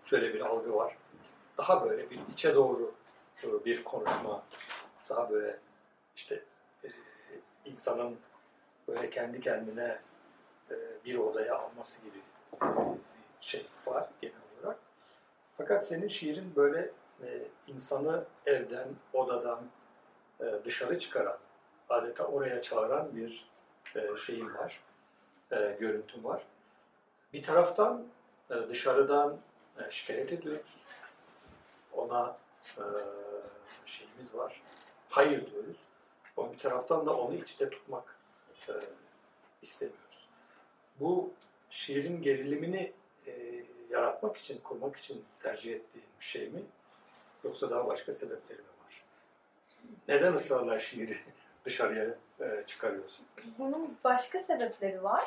[0.04, 0.96] şöyle bir algı var.
[1.58, 2.94] Daha böyle bir içe doğru
[3.44, 4.42] e, bir konuşma,
[5.08, 5.58] daha böyle
[6.16, 6.44] işte
[6.84, 6.88] e,
[7.64, 8.18] insanın
[8.88, 9.98] böyle kendi kendine
[10.70, 12.18] e, bir odaya alması gibi
[13.40, 14.78] bir şey var genel olarak.
[15.56, 16.90] Fakat senin şiirin böyle
[17.22, 19.60] e, insanı evden, odadan
[20.40, 21.38] e, dışarı çıkaran,
[21.88, 23.48] adeta oraya çağıran bir
[23.96, 24.80] e, şeyin var,
[25.52, 25.78] e,
[26.22, 26.42] var.
[27.32, 28.04] Bir taraftan
[28.68, 29.36] dışarıdan
[29.90, 30.84] şikayet ediyoruz.
[31.92, 32.36] Ona
[32.78, 32.84] e,
[33.86, 34.62] şeyimiz var,
[35.08, 35.76] hayır diyoruz.
[36.36, 38.17] Ama bir taraftan da onu içte tutmak
[38.68, 38.72] e,
[39.62, 40.28] istemiyoruz.
[41.00, 41.30] Bu
[41.70, 42.92] şiirin gerilimini
[43.26, 46.62] e, yaratmak için, kurmak için tercih ettiğin bir şey mi?
[47.44, 49.04] Yoksa daha başka sebepleri mi var?
[50.08, 51.16] Neden ısrarla şiiri
[51.64, 53.26] dışarıya e, çıkarıyorsun?
[53.58, 55.24] Bunun başka sebepleri var.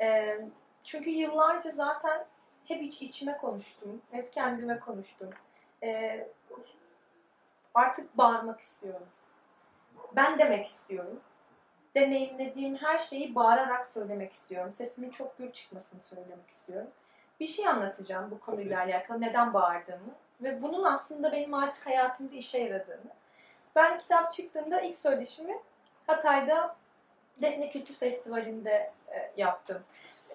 [0.00, 0.40] Ee,
[0.84, 2.26] çünkü yıllarca zaten
[2.64, 4.02] hep iç içime konuştum.
[4.10, 5.30] Hep kendime konuştum.
[5.82, 6.28] Ee,
[7.74, 9.06] artık bağırmak istiyorum.
[10.16, 11.20] Ben demek istiyorum.
[11.94, 14.72] Deneyimlediğim her şeyi bağırarak söylemek istiyorum.
[14.72, 16.90] Sesimin çok gür çıkmasını söylemek istiyorum.
[17.40, 19.20] Bir şey anlatacağım bu konuyla alakalı.
[19.20, 20.14] Neden bağırdığımı.
[20.42, 23.10] Ve bunun aslında benim artık hayatımda işe yaradığını.
[23.76, 25.58] Ben kitap çıktığında ilk söyleşimi
[26.06, 26.76] Hatay'da
[27.42, 29.82] Defne Kültür Festivali'nde e, yaptım.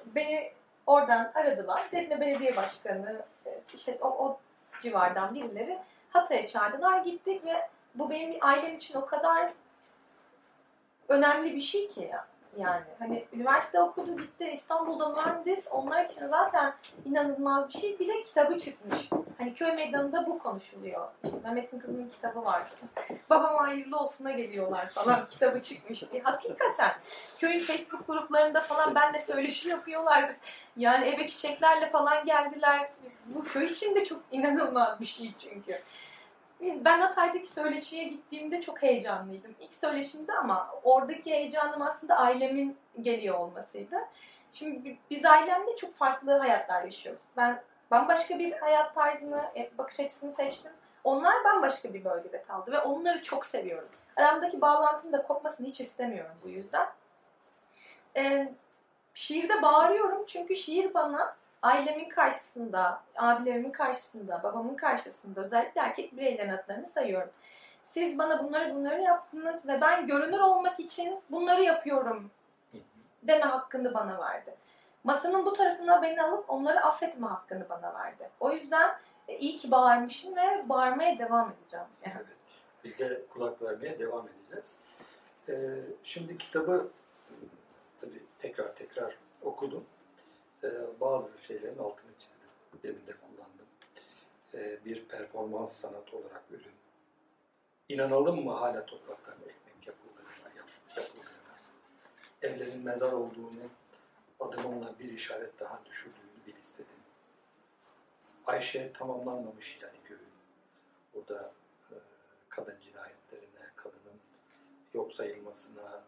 [0.06, 0.52] Beni
[0.88, 1.88] oradan aradılar.
[1.92, 4.40] Defne Belediye Başkanı, e, işte o, o
[4.82, 7.00] civardan birileri Hatay'a çağırdılar.
[7.00, 9.52] Gittik ve bu benim ailem için o kadar
[11.08, 12.28] önemli bir şey ki ya.
[12.58, 16.74] Yani hani üniversite okudu gitti İstanbul'da mühendis onlar için zaten
[17.06, 18.00] inanılmaz bir şey.
[18.00, 19.10] Bir de kitabı çıkmış.
[19.38, 21.08] Hani köy meydanında bu konuşuluyor.
[21.24, 22.62] İşte Mehmet'in kızının kitabı var.
[23.30, 26.22] Babama hayırlı olsuna geliyorlar falan kitabı çıkmış diye.
[26.22, 26.92] Hakikaten
[27.40, 30.32] köyün Facebook gruplarında falan benle söyleşi yapıyorlar.
[30.78, 32.90] Yani eve çiçeklerle falan geldiler.
[33.26, 35.82] Bu köy için de çok inanılmaz bir şey çünkü.
[36.62, 39.56] Ben Hatay'daki söyleşiye gittiğimde çok heyecanlıydım.
[39.60, 43.98] İlk söyleşimde ama oradaki heyecanım aslında ailemin geliyor olmasıydı.
[44.52, 47.22] Şimdi bi- biz ailemde çok farklı hayatlar yaşıyoruz.
[47.38, 50.72] Ben bambaşka bir hayat tarzını, e, bakış açısını seçtim.
[51.04, 53.90] Onlar bambaşka bir bölgede kaldı ve onları çok seviyorum.
[54.16, 56.88] Aramdaki bağlantının da kopmasını hiç istemiyorum bu yüzden.
[58.16, 58.54] Ee,
[59.14, 66.88] şiirde bağırıyorum çünkü şiir bana ailemin karşısında, abilerimin karşısında, babamın karşısında özellikle erkek bireylerin adlarını
[66.88, 67.30] sayıyorum.
[67.86, 72.32] Siz bana bunları bunları yaptınız ve ben görünür olmak için bunları yapıyorum
[73.24, 74.56] deme hakkını bana verdi.
[75.04, 78.30] Masanın bu tarafına beni alıp onları affetme hakkını bana verdi.
[78.40, 78.96] O yüzden
[79.28, 81.86] e, iyi ki bağırmışım ve bağırmaya devam edeceğim.
[82.06, 82.16] Yani.
[82.18, 82.38] Evet.
[82.84, 84.76] Biz de kulak vermeye devam edeceğiz.
[85.50, 85.54] Ee,
[86.04, 86.90] şimdi kitabı
[88.02, 89.86] tabii tekrar tekrar okudum.
[90.64, 90.70] E,
[91.02, 92.38] bazı şeylerin altını çizdim.
[92.84, 93.68] Demin de kullandım.
[94.54, 96.72] E, bir performans sanatı olarak ürün.
[97.90, 101.56] İnanalım mı hala topraktan ekmek yapıldığına, yap- yapıldığına.
[102.42, 103.70] Evlerin mezar olduğunu,
[104.40, 106.88] adımımla bir işaret daha düşürdüğünü bil istedim.
[108.46, 110.28] Ayşe tamamlanmamış yani göğün.
[111.14, 111.52] Burada
[111.92, 111.96] e,
[112.50, 114.20] kadın cinayetlerine, kadının
[114.94, 116.04] yok sayılmasına,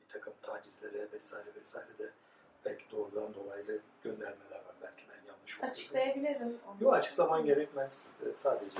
[0.00, 2.10] bir takım tacizlere vesaire vesaire de
[2.64, 4.74] belki doğrudan dolaylı göndermeler var.
[4.82, 5.70] Belki ben yanlış okudum.
[5.70, 6.58] Açıklayabilirim.
[6.68, 6.76] onu.
[6.84, 8.06] Yok açıklaman gerekmez.
[8.28, 8.78] E, Sadece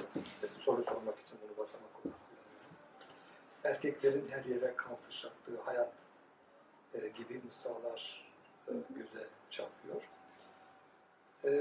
[0.59, 2.21] soru sormak için bunu basamak olarak.
[3.65, 5.93] Erkeklerin her yere kan sıçrattığı hayat
[6.95, 8.31] e, gibi mısralar
[8.69, 10.09] e, göze çarpıyor.
[11.45, 11.53] E,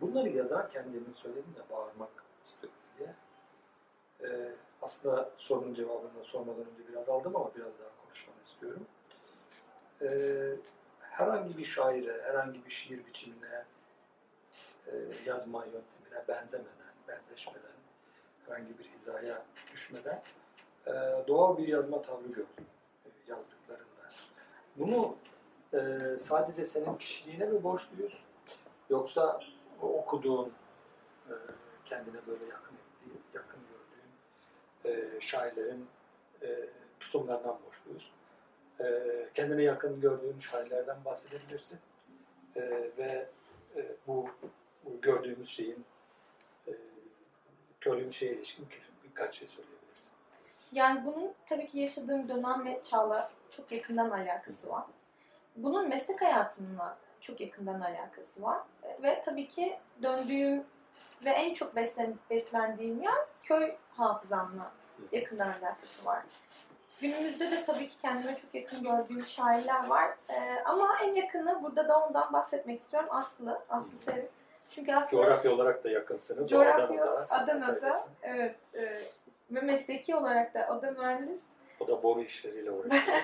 [0.00, 3.14] bunları yazarken demin söyledim ya bağırmak istiyorum diye.
[4.30, 4.52] E,
[4.82, 8.86] aslında sorunun cevabını sormadan önce biraz aldım ama biraz daha konuşmanı istiyorum.
[10.02, 10.08] E,
[11.00, 13.64] herhangi bir şaire, herhangi bir şiir biçimine,
[14.86, 14.92] e,
[15.26, 17.76] yazma yöntemine benzemeden, benzeşmeden,
[18.46, 19.42] herhangi bir hizaya
[19.72, 20.22] düşmeden
[20.86, 20.92] e,
[21.28, 22.66] doğal bir yazma tavrı gördüm
[23.06, 24.10] e, yazdıklarında.
[24.76, 25.16] Bunu
[25.74, 28.24] e, sadece senin kişiliğine mi borçluyuz?
[28.90, 29.40] Yoksa
[29.82, 30.52] okuduğun,
[31.28, 31.34] e,
[31.84, 32.76] kendine böyle yakın
[33.34, 35.86] yakın gördüğün e, şairlerin
[36.42, 36.68] e,
[37.00, 38.10] tutumlarından borçluyuz?
[38.80, 38.84] E,
[39.34, 41.78] kendine yakın gördüğün şairlerden bahsedebilirsin.
[42.56, 42.60] E,
[42.98, 43.26] ve
[43.76, 44.28] e, bu,
[44.84, 45.84] bu gördüğümüz şeyin
[46.68, 46.72] e,
[47.80, 50.10] gördüğümüz şeye ilişkin bir- birkaç şey söyleyebilirsin.
[50.72, 54.84] Yani bunun tabii ki yaşadığım dönem ve çağla çok yakından alakası var.
[55.56, 58.60] Bunun meslek hayatımla çok yakından alakası var.
[58.82, 60.64] E, Ve tabii ki döndüğüm
[61.24, 64.72] ve en çok beslen, beslendiğim yer köy hafızamla
[65.12, 66.22] yakından alakası var.
[67.00, 70.10] Günümüzde de tabii ki kendime çok yakın gördüğüm şairler var.
[70.28, 73.08] E, ama en yakını burada da ondan bahsetmek istiyorum.
[73.12, 74.28] Aslı, Aslı Sevim.
[74.70, 76.50] Çünkü Aslı Coğrafya olarak da yakınsınız.
[76.50, 77.26] Coğrafya, Adana'da.
[77.30, 78.54] Adana'da, evet.
[78.74, 79.02] e,
[79.50, 81.40] ve mesleki olarak da o da mühendis.
[81.80, 83.02] O da boru işleriyle uğraşıyor.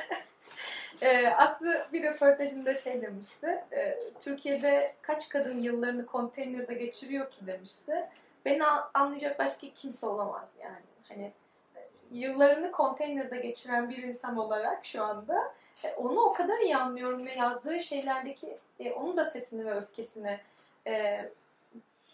[1.02, 3.64] E, Aslı bir röportajında şey demişti.
[3.72, 8.08] e, Türkiye'de kaç kadın yıllarını konteynerde geçiriyor ki demişti.
[8.44, 8.64] Beni
[8.94, 10.84] anlayacak başka kimse olamaz yani.
[11.08, 11.32] Hani
[12.12, 15.52] yıllarını konteynerde geçiren bir insan olarak şu anda
[15.84, 20.38] e, onu o kadar iyi anlıyorum ve yazdığı şeylerdeki e, onun da sesini ve öfkesini
[20.86, 21.24] e,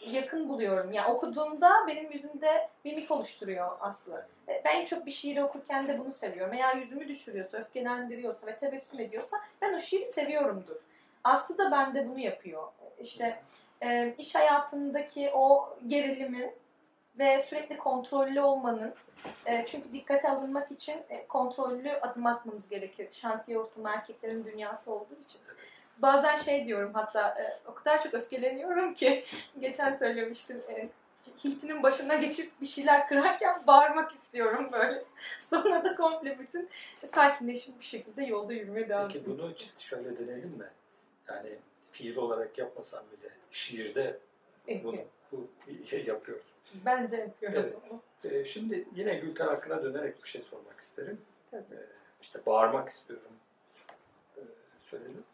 [0.07, 0.93] yakın buluyorum.
[0.93, 4.27] Yani okuduğumda benim yüzümde mimik oluşturuyor Aslı.
[4.49, 6.55] E, Ben en çok bir şiiri okurken de bunu seviyorum.
[6.55, 10.77] Eğer yüzümü düşürüyorsa, öfkelendiriyorsa ve tebessüm ediyorsa ben o şiiri seviyorumdur.
[11.25, 12.63] Aslı da bende bunu yapıyor.
[13.01, 13.43] İşte
[13.83, 16.51] e, iş hayatındaki o gerilimin
[17.19, 18.95] ve sürekli kontrollü olmanın
[19.47, 23.09] e, çünkü dikkate alınmak için e, kontrollü adım atmanız gerekir.
[23.13, 25.41] Şantiye ortamı erkeklerin dünyası olduğu için.
[25.99, 29.25] Bazen şey diyorum hatta e, o kadar çok öfkeleniyorum ki
[29.61, 30.89] geçen söylemiştim e,
[31.45, 35.05] hiltinin başına geçip bir şeyler kırarken bağırmak istiyorum böyle.
[35.51, 36.69] Sonra da komple bütün
[37.15, 39.43] sakinleşip bir şekilde yolda yürümeye devam Peki ediyorum.
[39.43, 40.69] bunu için şöyle deneyelim mi?
[41.29, 41.59] Yani
[41.93, 44.19] fiil olarak yapmasam bile şiirde
[44.85, 44.97] bunu,
[45.33, 45.49] bu
[45.87, 46.47] şey yapıyoruz.
[46.75, 47.81] Bence yapıyorum.
[48.25, 48.35] Evet.
[48.35, 51.21] Ee, şimdi yine Gülten hakkına dönerek bir şey sormak isterim.
[51.51, 51.75] Tabii.
[51.75, 51.87] Ee,
[52.23, 53.33] işte bağırmak istiyorum.
[54.37, 54.41] Ee,
[54.91, 55.25] söyledim.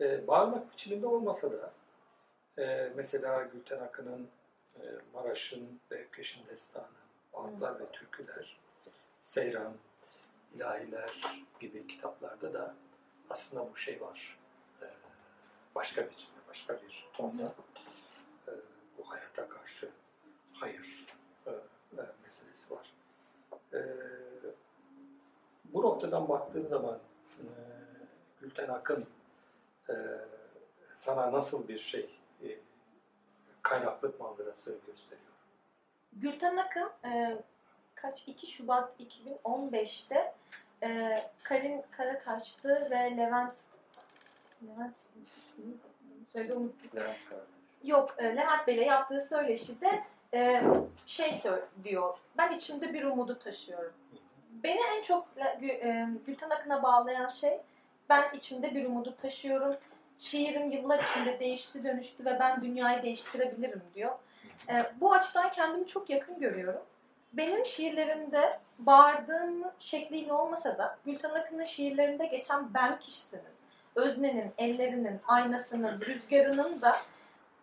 [0.00, 1.72] Ee, bağırmak biçiminde olmasa da
[2.58, 4.28] e, mesela Gülten Akın'ın
[4.76, 4.82] e,
[5.14, 6.86] Maraş'ın ve Ökkeş'in destanı,
[7.34, 8.58] Ağıtlar ve Türküler,
[9.22, 9.74] Seyran,
[10.54, 12.74] İlahiler gibi kitaplarda da
[13.30, 14.38] aslında bu şey var.
[14.82, 14.86] Ee,
[15.74, 17.54] başka biçimde, başka bir tonda
[18.48, 18.50] e,
[18.98, 19.88] bu hayata karşı
[20.60, 21.06] hayır
[21.46, 22.92] e, e, meselesi var.
[23.72, 23.80] E,
[25.64, 26.98] bu noktadan baktığın zaman
[27.38, 27.44] e,
[28.40, 29.06] Gülten Akın
[29.88, 29.94] e,
[30.94, 32.10] sana nasıl bir şey
[32.42, 32.58] e,
[33.62, 35.28] kaynaklık manzarası gösteriyor?
[36.12, 37.42] Gülten Akın e,
[37.94, 40.34] kaç 2 Şubat 2015'te
[40.82, 43.54] e, Karin Karakaşlı ve Levent
[44.62, 44.94] Levent
[46.32, 46.90] söyle unuttum.
[47.84, 50.04] Yok, e, Levent Bey'le yaptığı söyleşide
[50.34, 50.62] e,
[51.06, 51.42] şey
[51.84, 52.18] diyor.
[52.38, 53.92] Ben içimde bir umudu taşıyorum.
[54.50, 55.28] Beni en çok
[55.60, 57.60] e, Gülten Akın'a bağlayan şey
[58.08, 59.76] ben içimde bir umudu taşıyorum.
[60.18, 64.12] Şiirim yıllar içinde değişti, dönüştü ve ben dünyayı değiştirebilirim diyor.
[64.68, 66.82] E, bu açıdan kendimi çok yakın görüyorum.
[67.32, 73.42] Benim şiirlerimde bağırdığım şekliyle olmasa da Gülten Akın'ın şiirlerinde geçen ben kişisinin,
[73.94, 76.96] öznenin, ellerinin, aynasının, rüzgarının da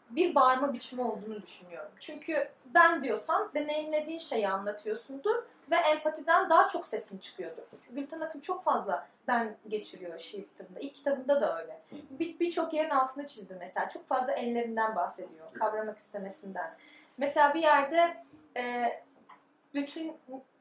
[0.10, 1.92] bir bağırma biçimi olduğunu düşünüyorum.
[2.00, 5.36] Çünkü ben diyorsan deneyimlediğin şeyi anlatıyorsundur
[5.72, 7.66] ve empatiden daha çok sesim çıkıyordu.
[7.90, 10.80] Gülten Akın çok fazla ben geçiriyor şiir kitabında.
[10.80, 11.82] İlk kitabında da öyle.
[11.92, 13.90] Bir- Birçok yerin altını çizdi mesela.
[13.90, 15.54] Çok fazla ellerinden bahsediyor.
[15.54, 16.72] Kavramak istemesinden.
[17.18, 18.18] Mesela bir yerde
[18.58, 18.94] e,
[19.74, 20.18] bütün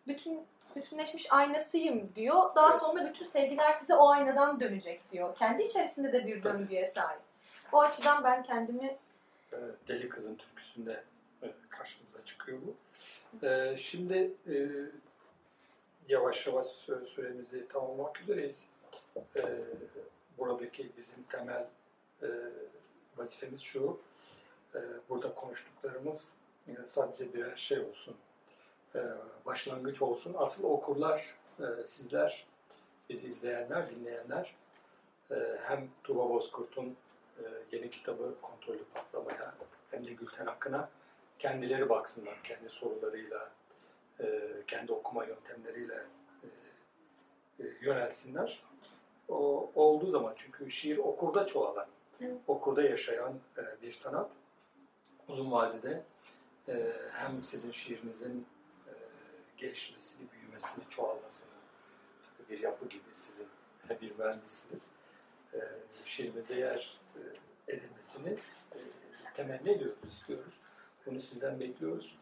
[0.07, 0.41] bütün
[0.77, 2.55] bütünleşmiş aynasıyım diyor.
[2.55, 5.37] Daha sonra bütün sevgiler size o aynadan dönecek diyor.
[5.37, 7.21] Kendi içerisinde de bir döngüye sahip.
[7.73, 8.97] O açıdan ben kendimi
[9.89, 11.03] Deli Kız'ın türküsünde
[11.43, 12.77] e, karşımıza çıkıyor bu.
[13.47, 14.69] E, Şimdi e,
[16.09, 18.65] yavaş yavaş sü- süremizi tamamlamak üzereyiz.
[19.37, 19.43] E,
[20.39, 21.67] Buradaki bizim temel
[22.23, 22.29] e,
[23.17, 24.01] vazifemiz şu,
[24.75, 24.79] e,
[25.09, 26.29] burada konuştuklarımız
[26.69, 28.17] e, sadece birer şey olsun,
[28.95, 29.01] e,
[29.47, 30.35] başlangıç olsun.
[30.39, 32.47] Asıl okurlar, e, sizler,
[33.11, 34.55] bizi izleyenler, dinleyenler
[35.31, 37.04] e, hem Tuba Bozkurt'un e,
[37.73, 39.55] yeni kitabı Kontrollü Patlamaya
[39.91, 40.91] hem de Gülten Akın'a
[41.39, 43.51] kendileri baksınlar, kendi sorularıyla,
[44.21, 46.05] e, kendi okuma yöntemleriyle
[46.43, 46.47] e,
[47.65, 48.63] e, yönelsinler.
[49.29, 51.87] O olduğu zaman çünkü şiir okurda çoğalan,
[52.47, 54.31] okurda yaşayan e, bir sanat.
[55.29, 56.03] Uzun vadede
[56.69, 58.47] e, hem sizin şiirinizin
[58.87, 58.93] e,
[59.57, 61.55] gelişmesini, büyümesini, çoğalmasını
[62.51, 63.47] bir yapı gibi sizin
[64.01, 64.91] bir mühendissiniz.
[65.55, 65.61] E,
[66.05, 67.21] şiirimizde yer e,
[67.73, 68.39] edilmesini
[68.73, 68.79] e,
[69.35, 70.55] temenni ediyoruz, istiyoruz.
[71.07, 72.19] Bunu sizden bekliyoruz.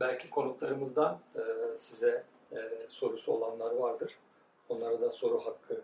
[0.00, 2.58] Belki konuklarımızdan e, size e,
[2.88, 4.18] sorusu olanlar vardır.
[4.68, 5.82] Onlara da soru hakkı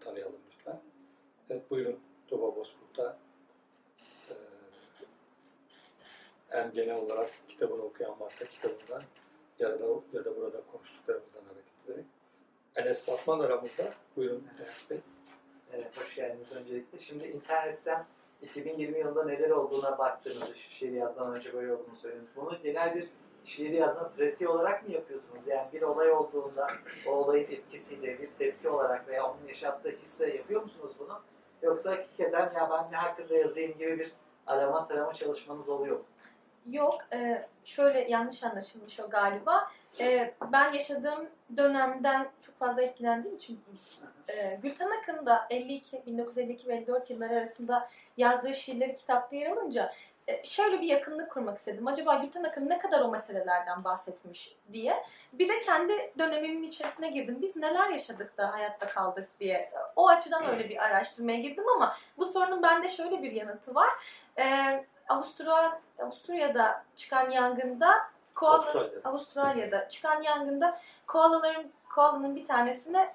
[0.00, 0.80] tanıyalım lütfen.
[1.50, 3.18] Evet buyurun Tuba Bozkurt'ta
[4.30, 4.34] e,
[6.48, 9.02] hem genel olarak kitabını okuyan varsa kitabından
[9.58, 12.04] ya da, ya da burada konuştuklarımızdan hareket ederek.
[12.76, 13.94] Enes Batman aramızda.
[14.16, 14.98] Buyurun Enes Bey.
[15.74, 16.98] Evet, hoş geldiniz öncelikle.
[16.98, 18.04] Şimdi internetten
[18.42, 22.28] 2020 yılında neler olduğuna baktığınızda, şu şiir yazmadan önce böyle olduğunu söylediniz.
[22.36, 23.08] Bunu genel bir
[23.44, 25.46] şiir yazma pratiği olarak mı yapıyorsunuz?
[25.46, 26.70] Yani bir olay olduğunda
[27.06, 31.20] o olayın etkisiyle bir tepki olarak veya onun yaşattığı hisle yapıyor musunuz bunu?
[31.62, 34.12] Yoksa hakikaten ya ben ne hakkında yazayım gibi bir
[34.46, 36.04] arama tarama çalışmanız oluyor mu?
[36.70, 37.00] Yok,
[37.64, 39.70] şöyle yanlış anlaşılmış o galiba.
[40.00, 43.60] E, ben yaşadığım dönemden çok fazla etkilendiğim için
[44.28, 49.92] e, Gülten Akın da 52, 1952 ve 54 yılları arasında yazdığı şiirleri kitapta yer alınca
[50.28, 51.86] e, şöyle bir yakınlık kurmak istedim.
[51.86, 55.02] Acaba Gülten Akın ne kadar o meselelerden bahsetmiş diye.
[55.32, 57.38] Bir de kendi dönemimin içerisine girdim.
[57.42, 59.72] Biz neler yaşadık da hayatta kaldık diye.
[59.96, 63.90] O açıdan öyle bir araştırmaya girdim ama bu sorunun bende şöyle bir yanıtı var.
[64.38, 64.44] E,
[65.08, 69.08] Avusturya, Avusturya'da çıkan yangında koala, Avustralya'da.
[69.08, 71.64] Avustralya'da çıkan yangında koalaların
[71.94, 73.08] koalanın bir tanesini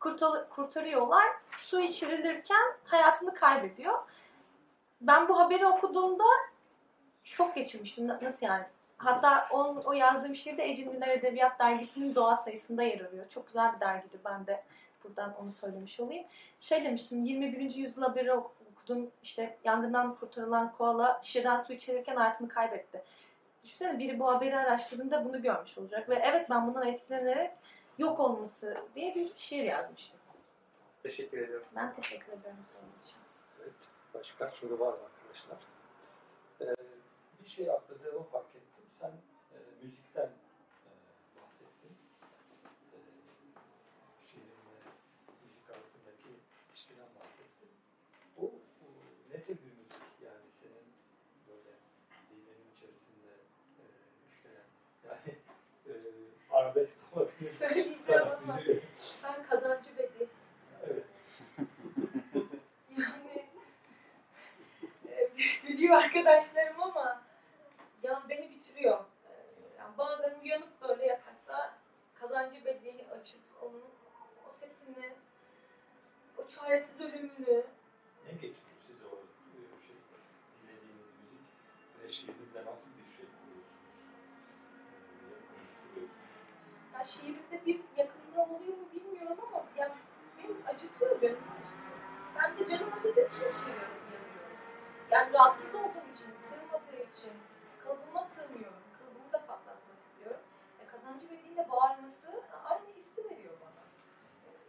[0.00, 1.24] kurtar, kurtarıyorlar.
[1.56, 3.98] Su içirilirken hayatını kaybediyor.
[5.00, 6.24] Ben bu haberi okuduğumda
[7.24, 8.08] şok geçirmiştim.
[8.08, 8.64] Na- Nasıl yani?
[8.98, 13.28] Hatta on, o yazdığım şiir de Ecin Edebiyat Dergisi'nin doğa sayısında yer alıyor.
[13.28, 14.20] Çok güzel bir dergidir.
[14.24, 14.62] Ben de
[15.04, 16.24] buradan onu söylemiş olayım.
[16.60, 17.74] Şey demiştim, 21.
[17.74, 19.10] yüzyıl haberi ok- okudum.
[19.22, 23.02] İşte yangından kurtarılan koala şişeden su içirirken hayatını kaybetti.
[23.62, 26.08] Düşünsene biri bu haberi araştırdığında bunu görmüş olacak.
[26.08, 27.50] Ve evet ben bundan etkilenerek
[27.98, 30.16] yok olması diye bir şiir yazmışım.
[31.02, 31.66] Teşekkür ediyorum.
[31.76, 33.20] Ben teşekkür ederim senin için.
[33.62, 33.72] Evet.
[34.14, 35.58] Başka soru var mı arkadaşlar?
[36.60, 36.74] Ee,
[37.40, 38.84] bir şey atladığımı fark ettim.
[39.00, 39.10] Sen
[39.52, 40.30] e, müzikten
[40.86, 40.90] e,
[41.36, 41.96] bahsettin.
[42.92, 42.98] E,
[44.26, 44.78] şiirinle
[45.42, 46.28] müzik arasındaki
[46.70, 47.70] ilişkiden bahsettin.
[48.36, 48.42] Bu,
[48.80, 48.86] bu
[49.34, 50.86] ne tür bir müzik yani senin
[51.48, 51.72] böyle
[52.28, 53.32] zihnin içerisinde
[53.78, 53.84] e,
[54.30, 54.68] işleyen
[55.04, 55.38] yani
[55.86, 56.00] e,
[56.72, 57.46] arabesk olabilir.
[57.46, 58.60] Söyleyeceğim ama
[59.22, 60.28] ben kazancı bedi.
[60.86, 61.04] Evet.
[62.90, 63.46] Yani
[65.08, 65.36] e,
[65.68, 67.22] biliyor arkadaşlarım ama
[68.02, 68.98] ya beni bitiriyor.
[68.98, 69.32] E,
[69.78, 71.74] Yani bazen uyanıp böyle yatakta
[72.20, 73.84] kazancı bediğini açıp onun
[74.50, 75.12] o sesini,
[76.38, 77.64] o çaresiz ölümünü
[78.26, 79.96] Ne getiriyor size o e, şey,
[80.62, 83.66] dinlediğiniz müzik ve şiirinizle nasıl bir şey kuruyorsunuz?
[85.22, 85.34] E,
[85.94, 86.10] kuruyorsunuz?
[86.94, 89.96] Ya şiirinde bir yakınlığı oluyor mu bilmiyorum ama ya
[90.38, 91.36] benim acıtıyor beni.
[92.36, 94.32] Ben de canım acıdığı için şiir yazıyorum.
[95.10, 97.32] Yani rahatsız olduğum için, sığmadığı için,
[97.84, 98.82] kalıbıma sığmıyorum.
[98.98, 100.40] Kalıbımı da patlatmak istiyorum.
[100.80, 102.26] E, kazancı Bedi'nin bağırması
[102.64, 103.82] aynı hissi veriyor bana.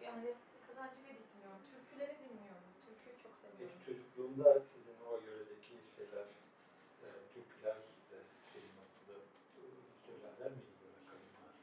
[0.01, 0.34] Yani
[0.68, 2.64] kazancı Bedi dinliyorum, türküleri dinliyorum.
[2.86, 3.76] Türküyü çok seviyorum.
[3.80, 6.26] Peki çocukluğunda sizin o yöredeki şeyler,
[7.04, 7.76] e, türküler,
[8.12, 8.16] e,
[8.54, 9.16] şey nasıl da
[9.58, 9.62] e,
[10.06, 11.54] söylerler miydi böyle kadınlar?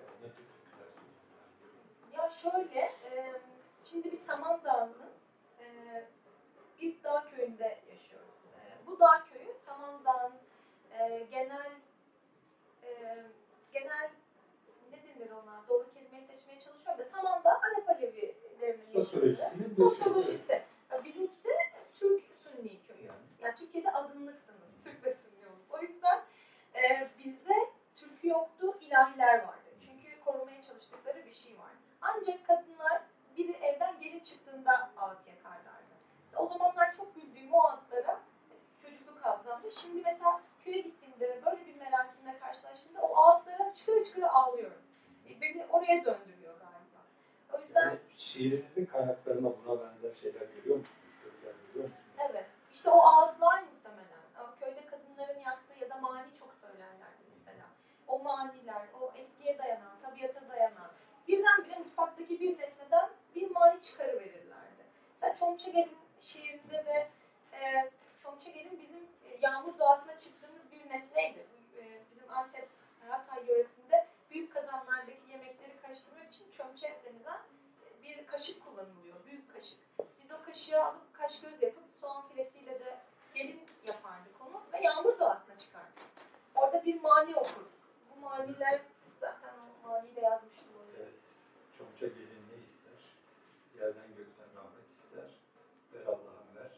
[0.00, 0.90] E, ne tür türküler
[1.60, 2.24] söylerler?
[2.24, 3.40] Ya şöyle, e,
[3.84, 4.92] şimdi biz Samandağ'ın
[5.60, 5.64] e,
[6.80, 8.28] bir dağ köyünde yaşıyoruz.
[8.56, 10.32] E, bu dağ köyü Samandağ'ın
[10.98, 11.72] e, genel
[12.82, 12.88] e,
[13.72, 14.10] genel
[14.90, 15.64] ne denir ona?
[15.68, 20.62] Doğru kelimeyi seçmeye çalışıyorum da Saman'da Arap Alevilerinin bir sosyolojisi.
[20.90, 21.56] Ya Bizimki de
[21.94, 23.10] Türk Sünni köyü.
[23.40, 24.60] Yani Türkiye'de azınlıksınız.
[24.84, 25.74] Türk ve Sünni olup.
[25.74, 26.22] O yüzden
[26.74, 27.54] e, bizde
[27.96, 29.70] Türkü yoktu, ilahiler vardı.
[29.80, 31.70] Çünkü korumaya çalıştıkları bir şey var.
[32.00, 33.02] Ancak kadınlar
[33.36, 35.94] biri evden gelin çıktığında ağıt yakarlardı.
[36.24, 38.20] Mesela o zamanlar çok güldüğüm o ağıtlara
[38.82, 39.70] çocukluk hafızamda.
[39.70, 44.82] Şimdi mesela köye gittiğimde ve böyle bir merasimle karşılaştığımda o ağıtlara çıkara çıkara ağlıyorum.
[45.28, 47.00] E, beni oraya döndürüyor galiba.
[47.52, 50.98] O yüzden Yani şiirinizin kaynaklarına buna benzer şeyler görüyor musunuz?
[51.22, 52.04] Kökler görüyor musunuz?
[52.30, 52.46] Evet.
[52.72, 54.20] İşte o ağıtlar muhtemelen.
[54.38, 57.64] Ama köyde kadınların yaktığı ya da mani çok söylerlerdi mesela.
[58.08, 60.90] O maniler, o eskiye dayanan, tabiata dayanan.
[61.28, 64.82] Birdenbire mutfaktaki bir nesneden bir mani çıkarıverirlerdi.
[65.12, 67.08] Mesela Çomçagel'in şiirinde de
[67.52, 67.90] e,
[68.22, 69.08] Çomçagel'in bizim
[69.40, 71.46] yağmur doğasına çıktığımız bir nesneydi.
[71.78, 72.68] E, bizim Antep,
[73.08, 77.40] Hatay yöresinde büyük kazanlardaki yemekleri karıştırmak için çömçe denilen
[78.02, 79.16] bir kaşık kullanılıyor.
[79.26, 79.78] Büyük kaşık.
[79.98, 82.98] Biz o kaşığı alıp kaş göz yapıp soğan filesiyle de
[83.34, 86.04] gelin yapardık onu ve yağmur doğasına çıkardık.
[86.54, 87.72] Orada bir mani okurduk.
[88.10, 88.80] Bu maniler
[89.20, 91.02] zaten o maniyi de yazmıştım oraya.
[91.02, 91.14] Evet.
[91.78, 93.00] Çokça gelin ne ister?
[93.78, 95.30] Yerden gökten rahmet ister.
[95.94, 96.70] Ver Allah'ım ver.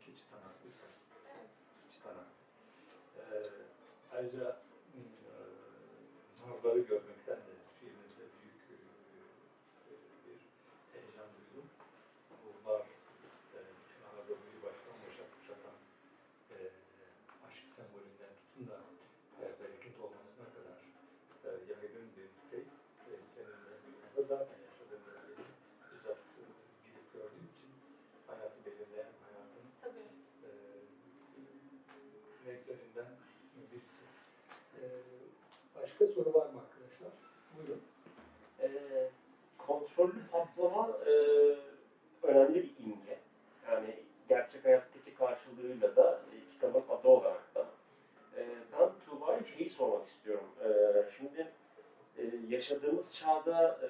[0.00, 0.90] İki çıtanaklı sen.
[1.34, 1.50] Evet.
[1.92, 2.26] Çıtanak.
[3.18, 3.42] Ee,
[4.16, 4.56] ayrıca
[4.94, 5.00] e,
[6.68, 8.74] narları görmekten de şiirinizde büyük e,
[9.88, 9.92] e,
[10.24, 10.40] bir
[10.92, 11.66] heyecan duydum.
[12.44, 12.80] Bunlar
[13.54, 15.76] e, bütün Anadolu'yu baştan başa kuşatan
[17.46, 18.78] aşk sembolünden tutun da
[19.60, 20.78] bereket olmasına kadar
[21.70, 22.62] yaygın bir şey.
[23.34, 25.46] Seninle birlikte zaten yaşadığım bölgeyi
[25.90, 26.20] bizzat
[26.84, 27.70] gidip gördüğüm için
[28.26, 30.08] hayatı belirleyen hayatın Tabii.
[30.46, 30.50] e,
[32.46, 33.10] renklerinden
[33.70, 34.04] birisi.
[34.80, 34.82] E,
[35.98, 37.12] başka soru var mı arkadaşlar?
[37.56, 37.82] Buyurun.
[38.60, 39.10] Ee,
[39.98, 41.12] kontrollü patlama e,
[42.22, 43.18] önemli bir imge.
[43.70, 43.94] Yani
[44.28, 47.66] gerçek hayattaki karşılığıyla da e, kitabın adı olarak da.
[48.36, 48.42] E,
[48.72, 50.48] ben Tuğba'ya şeyi sormak istiyorum.
[50.64, 50.68] E,
[51.18, 51.46] şimdi
[52.18, 53.88] e, yaşadığımız çağda e,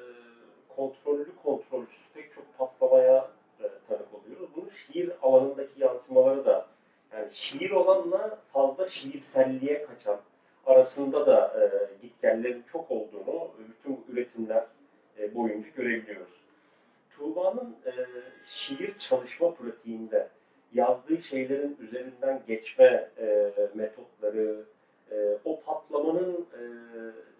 [0.76, 3.30] kontrollü kontrolsüz pek çok patlamaya
[3.60, 4.48] e, tanık oluyoruz.
[4.56, 6.66] Bunun şiir alanındaki yansımaları da
[7.12, 10.20] yani şiir olanla fazla şiirselliğe kaçan
[10.66, 11.66] arasında da e,
[12.02, 14.64] gitgellerin çok olduğunu bütün bu üretimler
[15.18, 16.32] e, boyunca görebiliyoruz.
[17.10, 17.92] Tuğba'nın e,
[18.46, 20.28] şiir çalışma pratiğinde
[20.72, 24.64] yazdığı şeylerin üzerinden geçme e, metotları,
[25.10, 26.62] e, o patlamanın e,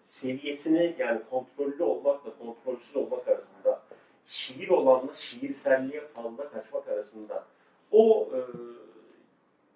[0.05, 3.81] seviyesini yani kontrollü olmakla kontrolsüz olmak arasında,
[4.27, 7.43] şiir olanla şiirselliğe fazla kaçmak arasında
[7.91, 8.39] o e,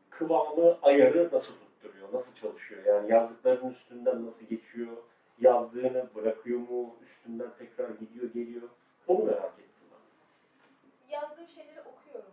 [0.09, 2.85] kıvamı, ayarı nasıl tutturuyor, nasıl çalışıyor?
[2.85, 4.97] Yani yazdıklarının üstünden nasıl geçiyor,
[5.39, 8.69] yazdığını bırakıyor mu, üstünden tekrar gidiyor, geliyor.
[9.07, 11.13] Onu merak ettim ben.
[11.13, 12.31] Yazdığım şeyleri okuyorum.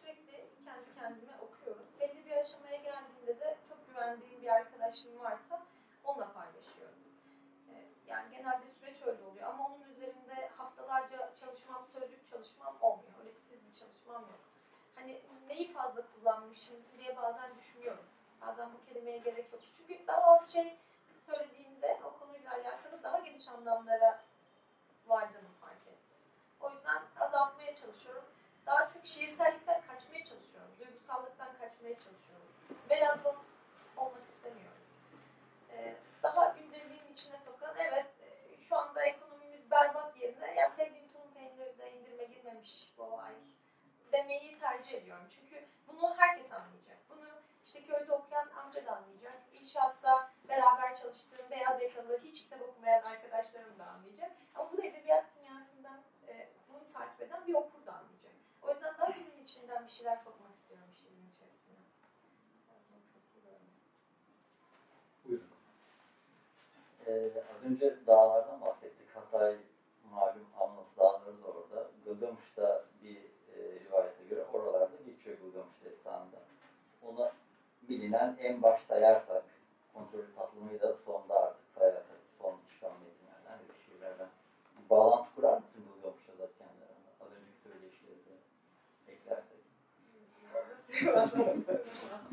[0.00, 0.32] Sürekli
[0.64, 1.82] kendi kendime okuyorum.
[2.00, 5.62] Belli bir aşamaya geldiğinde de çok güvendiğim bir arkadaşım varsa
[6.04, 6.98] onunla paylaşıyorum.
[7.70, 13.12] Ee, Yani genelde süreç öyle oluyor ama onun üzerinde haftalarca çalışmam, sözcük çalışmam olmuyor.
[13.20, 14.40] Öyle titiz bir çalışmam yok.
[14.94, 18.04] Hani neyi fazla kullanmışım diye bazen düşünüyorum.
[18.40, 19.62] Bazen bu kelimeye gerek yok.
[19.74, 20.76] Çünkü daha az şey
[21.26, 24.20] söylediğimde o konuyla alakalı daha geniş anlamlara
[25.06, 26.18] vardığını fark ettim.
[26.60, 28.24] O yüzden azaltmaya çalışıyorum.
[28.66, 30.70] Daha çok şiirsellikten kaçmaya çalışıyorum.
[30.80, 32.48] Duygusallıktan kaçmaya çalışıyorum.
[32.90, 33.36] Velabron
[33.96, 34.82] olmak istemiyorum.
[35.70, 41.30] Ee, daha gündeliğin içine sokan, evet e, şu anda ekonomimiz berbat yerine ya sevdiğim tulum
[41.34, 43.34] peyniri de indirime girmemiş bu ay
[44.12, 45.26] demeyi tercih ediyorum.
[45.28, 46.98] Çünkü bunu herkes anlayacak.
[47.10, 47.26] Bunu
[47.64, 49.38] işte köyde okuyan amca da anlayacak.
[49.52, 54.30] İnşaatta beraber çalıştığım beyaz yakalı hiç kitap okumayan arkadaşlarım da anlayacak.
[54.54, 58.32] Ama bunu edebiyat dünyasından e, bunu takip eden bir okur da anlayacak.
[58.62, 61.78] O yüzden daha günün içinden bir şeyler sokmak istiyorum şiirin içerisine.
[65.24, 65.50] Buyurun.
[67.06, 69.16] Ee, az önce dağlardan bahsettik.
[69.16, 69.56] Hatay
[70.10, 71.90] malum Amnas dağları da orada.
[72.04, 74.44] Gılgamış'ta bir e, rivayete göre
[75.22, 76.36] geçiyor Gılgamış destanında.
[77.02, 77.32] Ona
[77.88, 79.44] bilinen en başta yersak
[79.94, 84.28] kontrolü tatlımıyı da sonda artık sayarsak son çıkan metinlerden bir şiirlerden.
[84.84, 87.10] Bir bağlantı kurar mısın Gılgamış'la da kendi aranda?
[87.20, 88.38] Az önceki söyleşileri
[89.08, 89.62] eklersek.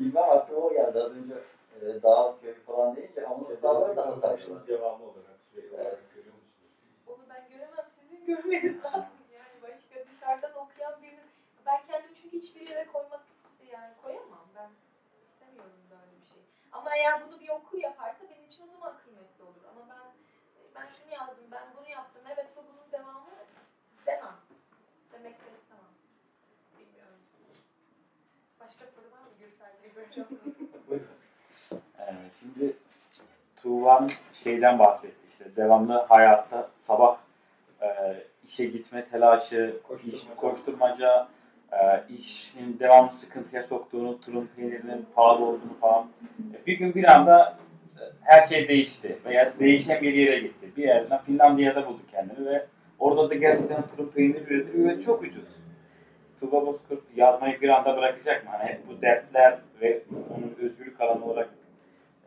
[0.00, 1.34] Bilmem aklıma o geldi az önce
[1.80, 4.22] e, dağ köy falan deyince Amnas dağları da.
[4.22, 6.72] Başın devamı olarak sürekli olarak görüyor musunuz?
[7.06, 7.86] Onu ben göremem.
[7.88, 9.19] Sizin görmeniz lazım.
[12.32, 13.20] hiçbir yere koymak
[13.72, 14.70] yani koyamam ben
[15.26, 16.42] istemiyorum böyle bir şey.
[16.72, 19.64] Ama eğer bunu bir okur yaparsa benim için o zaman kıymetli olur.
[19.70, 20.06] Ama ben
[20.74, 23.30] ben şunu yazdım, ben bunu yaptım, evet bu bunun devamı
[24.06, 24.36] demem.
[25.12, 25.92] Demek de istemem.
[26.78, 27.20] Bilmiyorum.
[28.60, 31.08] Başka soru var mı Gürsel Bey Buyurun.
[31.72, 32.76] Ee, şimdi
[33.56, 37.18] Tuğvan şeyden bahsetti işte devamlı hayatta sabah
[37.82, 41.28] e, işe gitme telaşı, koşturmaca, iş, koşturmaca
[41.72, 46.08] e, işin devamlı sıkıntıya soktuğunu, turun peynirinin pahalı olduğunu falan.
[46.54, 47.58] E, bir gün bir anda
[48.00, 50.68] e, her şey değişti veya değişen bir yere gitti.
[50.76, 52.66] Bir yerden Finlandiya'da buldu kendini ve
[52.98, 55.60] orada da gerçekten turun peyniri üretiliyor ve çok ucuz.
[56.40, 58.50] Tuğba Bozkurt yazmayı bir anda bırakacak mı?
[58.52, 61.48] Hani hep bu dertler ve onun özgürlük alanı olarak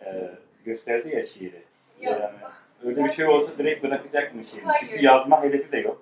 [0.05, 0.29] e,
[0.65, 1.61] gösterdi ya şiiri.
[2.01, 2.19] Yok.
[2.21, 2.33] Yani
[2.83, 4.65] öyle bir şey olsa direkt bırakacak mı şiiri?
[4.65, 4.87] Hayır.
[4.89, 6.01] Çünkü yazma hedefi de yok.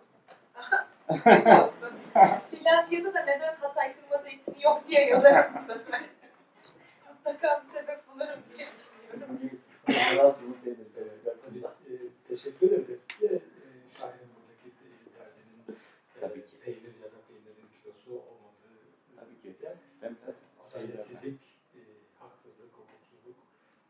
[1.64, 1.94] Olsun.
[2.52, 6.02] Finlandiya'da da neden Hatay kırmızı eğitimi yok diye yazarım bu sefer.
[7.10, 9.62] Mutlaka bir sebep bulurum diye düşünüyorum.
[12.28, 13.00] Teşekkür ederiz.
[13.22, 13.40] De, e,
[14.00, 14.70] şairin buradaki
[15.20, 15.78] derdinin
[16.20, 16.60] Tabii ki.
[16.66, 18.80] peynir ya da peynirin kilosu olmadığı
[19.16, 19.62] Tabii ki.
[19.62, 20.16] de Ben
[20.68, 21.42] adaletsizlik,
[21.76, 21.80] e,
[22.20, 23.36] haksızlık, hukuksuzluk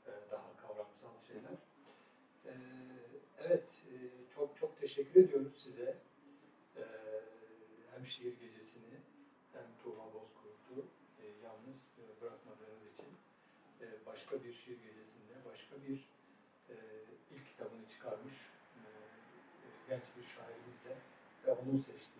[0.07, 1.57] e, daha kavramsal şeyler.
[2.45, 2.51] E,
[3.47, 3.95] evet, e,
[4.35, 5.95] çok çok teşekkür ediyoruz size.
[8.01, 8.97] Hem şiir gecesini
[9.53, 10.85] hem Tuğba Bozkurt'u
[11.21, 13.11] e, yalnız e, bırakmadığınız için
[13.81, 16.09] e, başka bir şiir gecesinde başka bir
[16.69, 16.75] e,
[17.31, 18.33] ilk kitabını çıkarmış
[18.75, 18.87] e,
[19.89, 20.95] genç bir şairimizle
[21.45, 22.10] ve onun seçtiği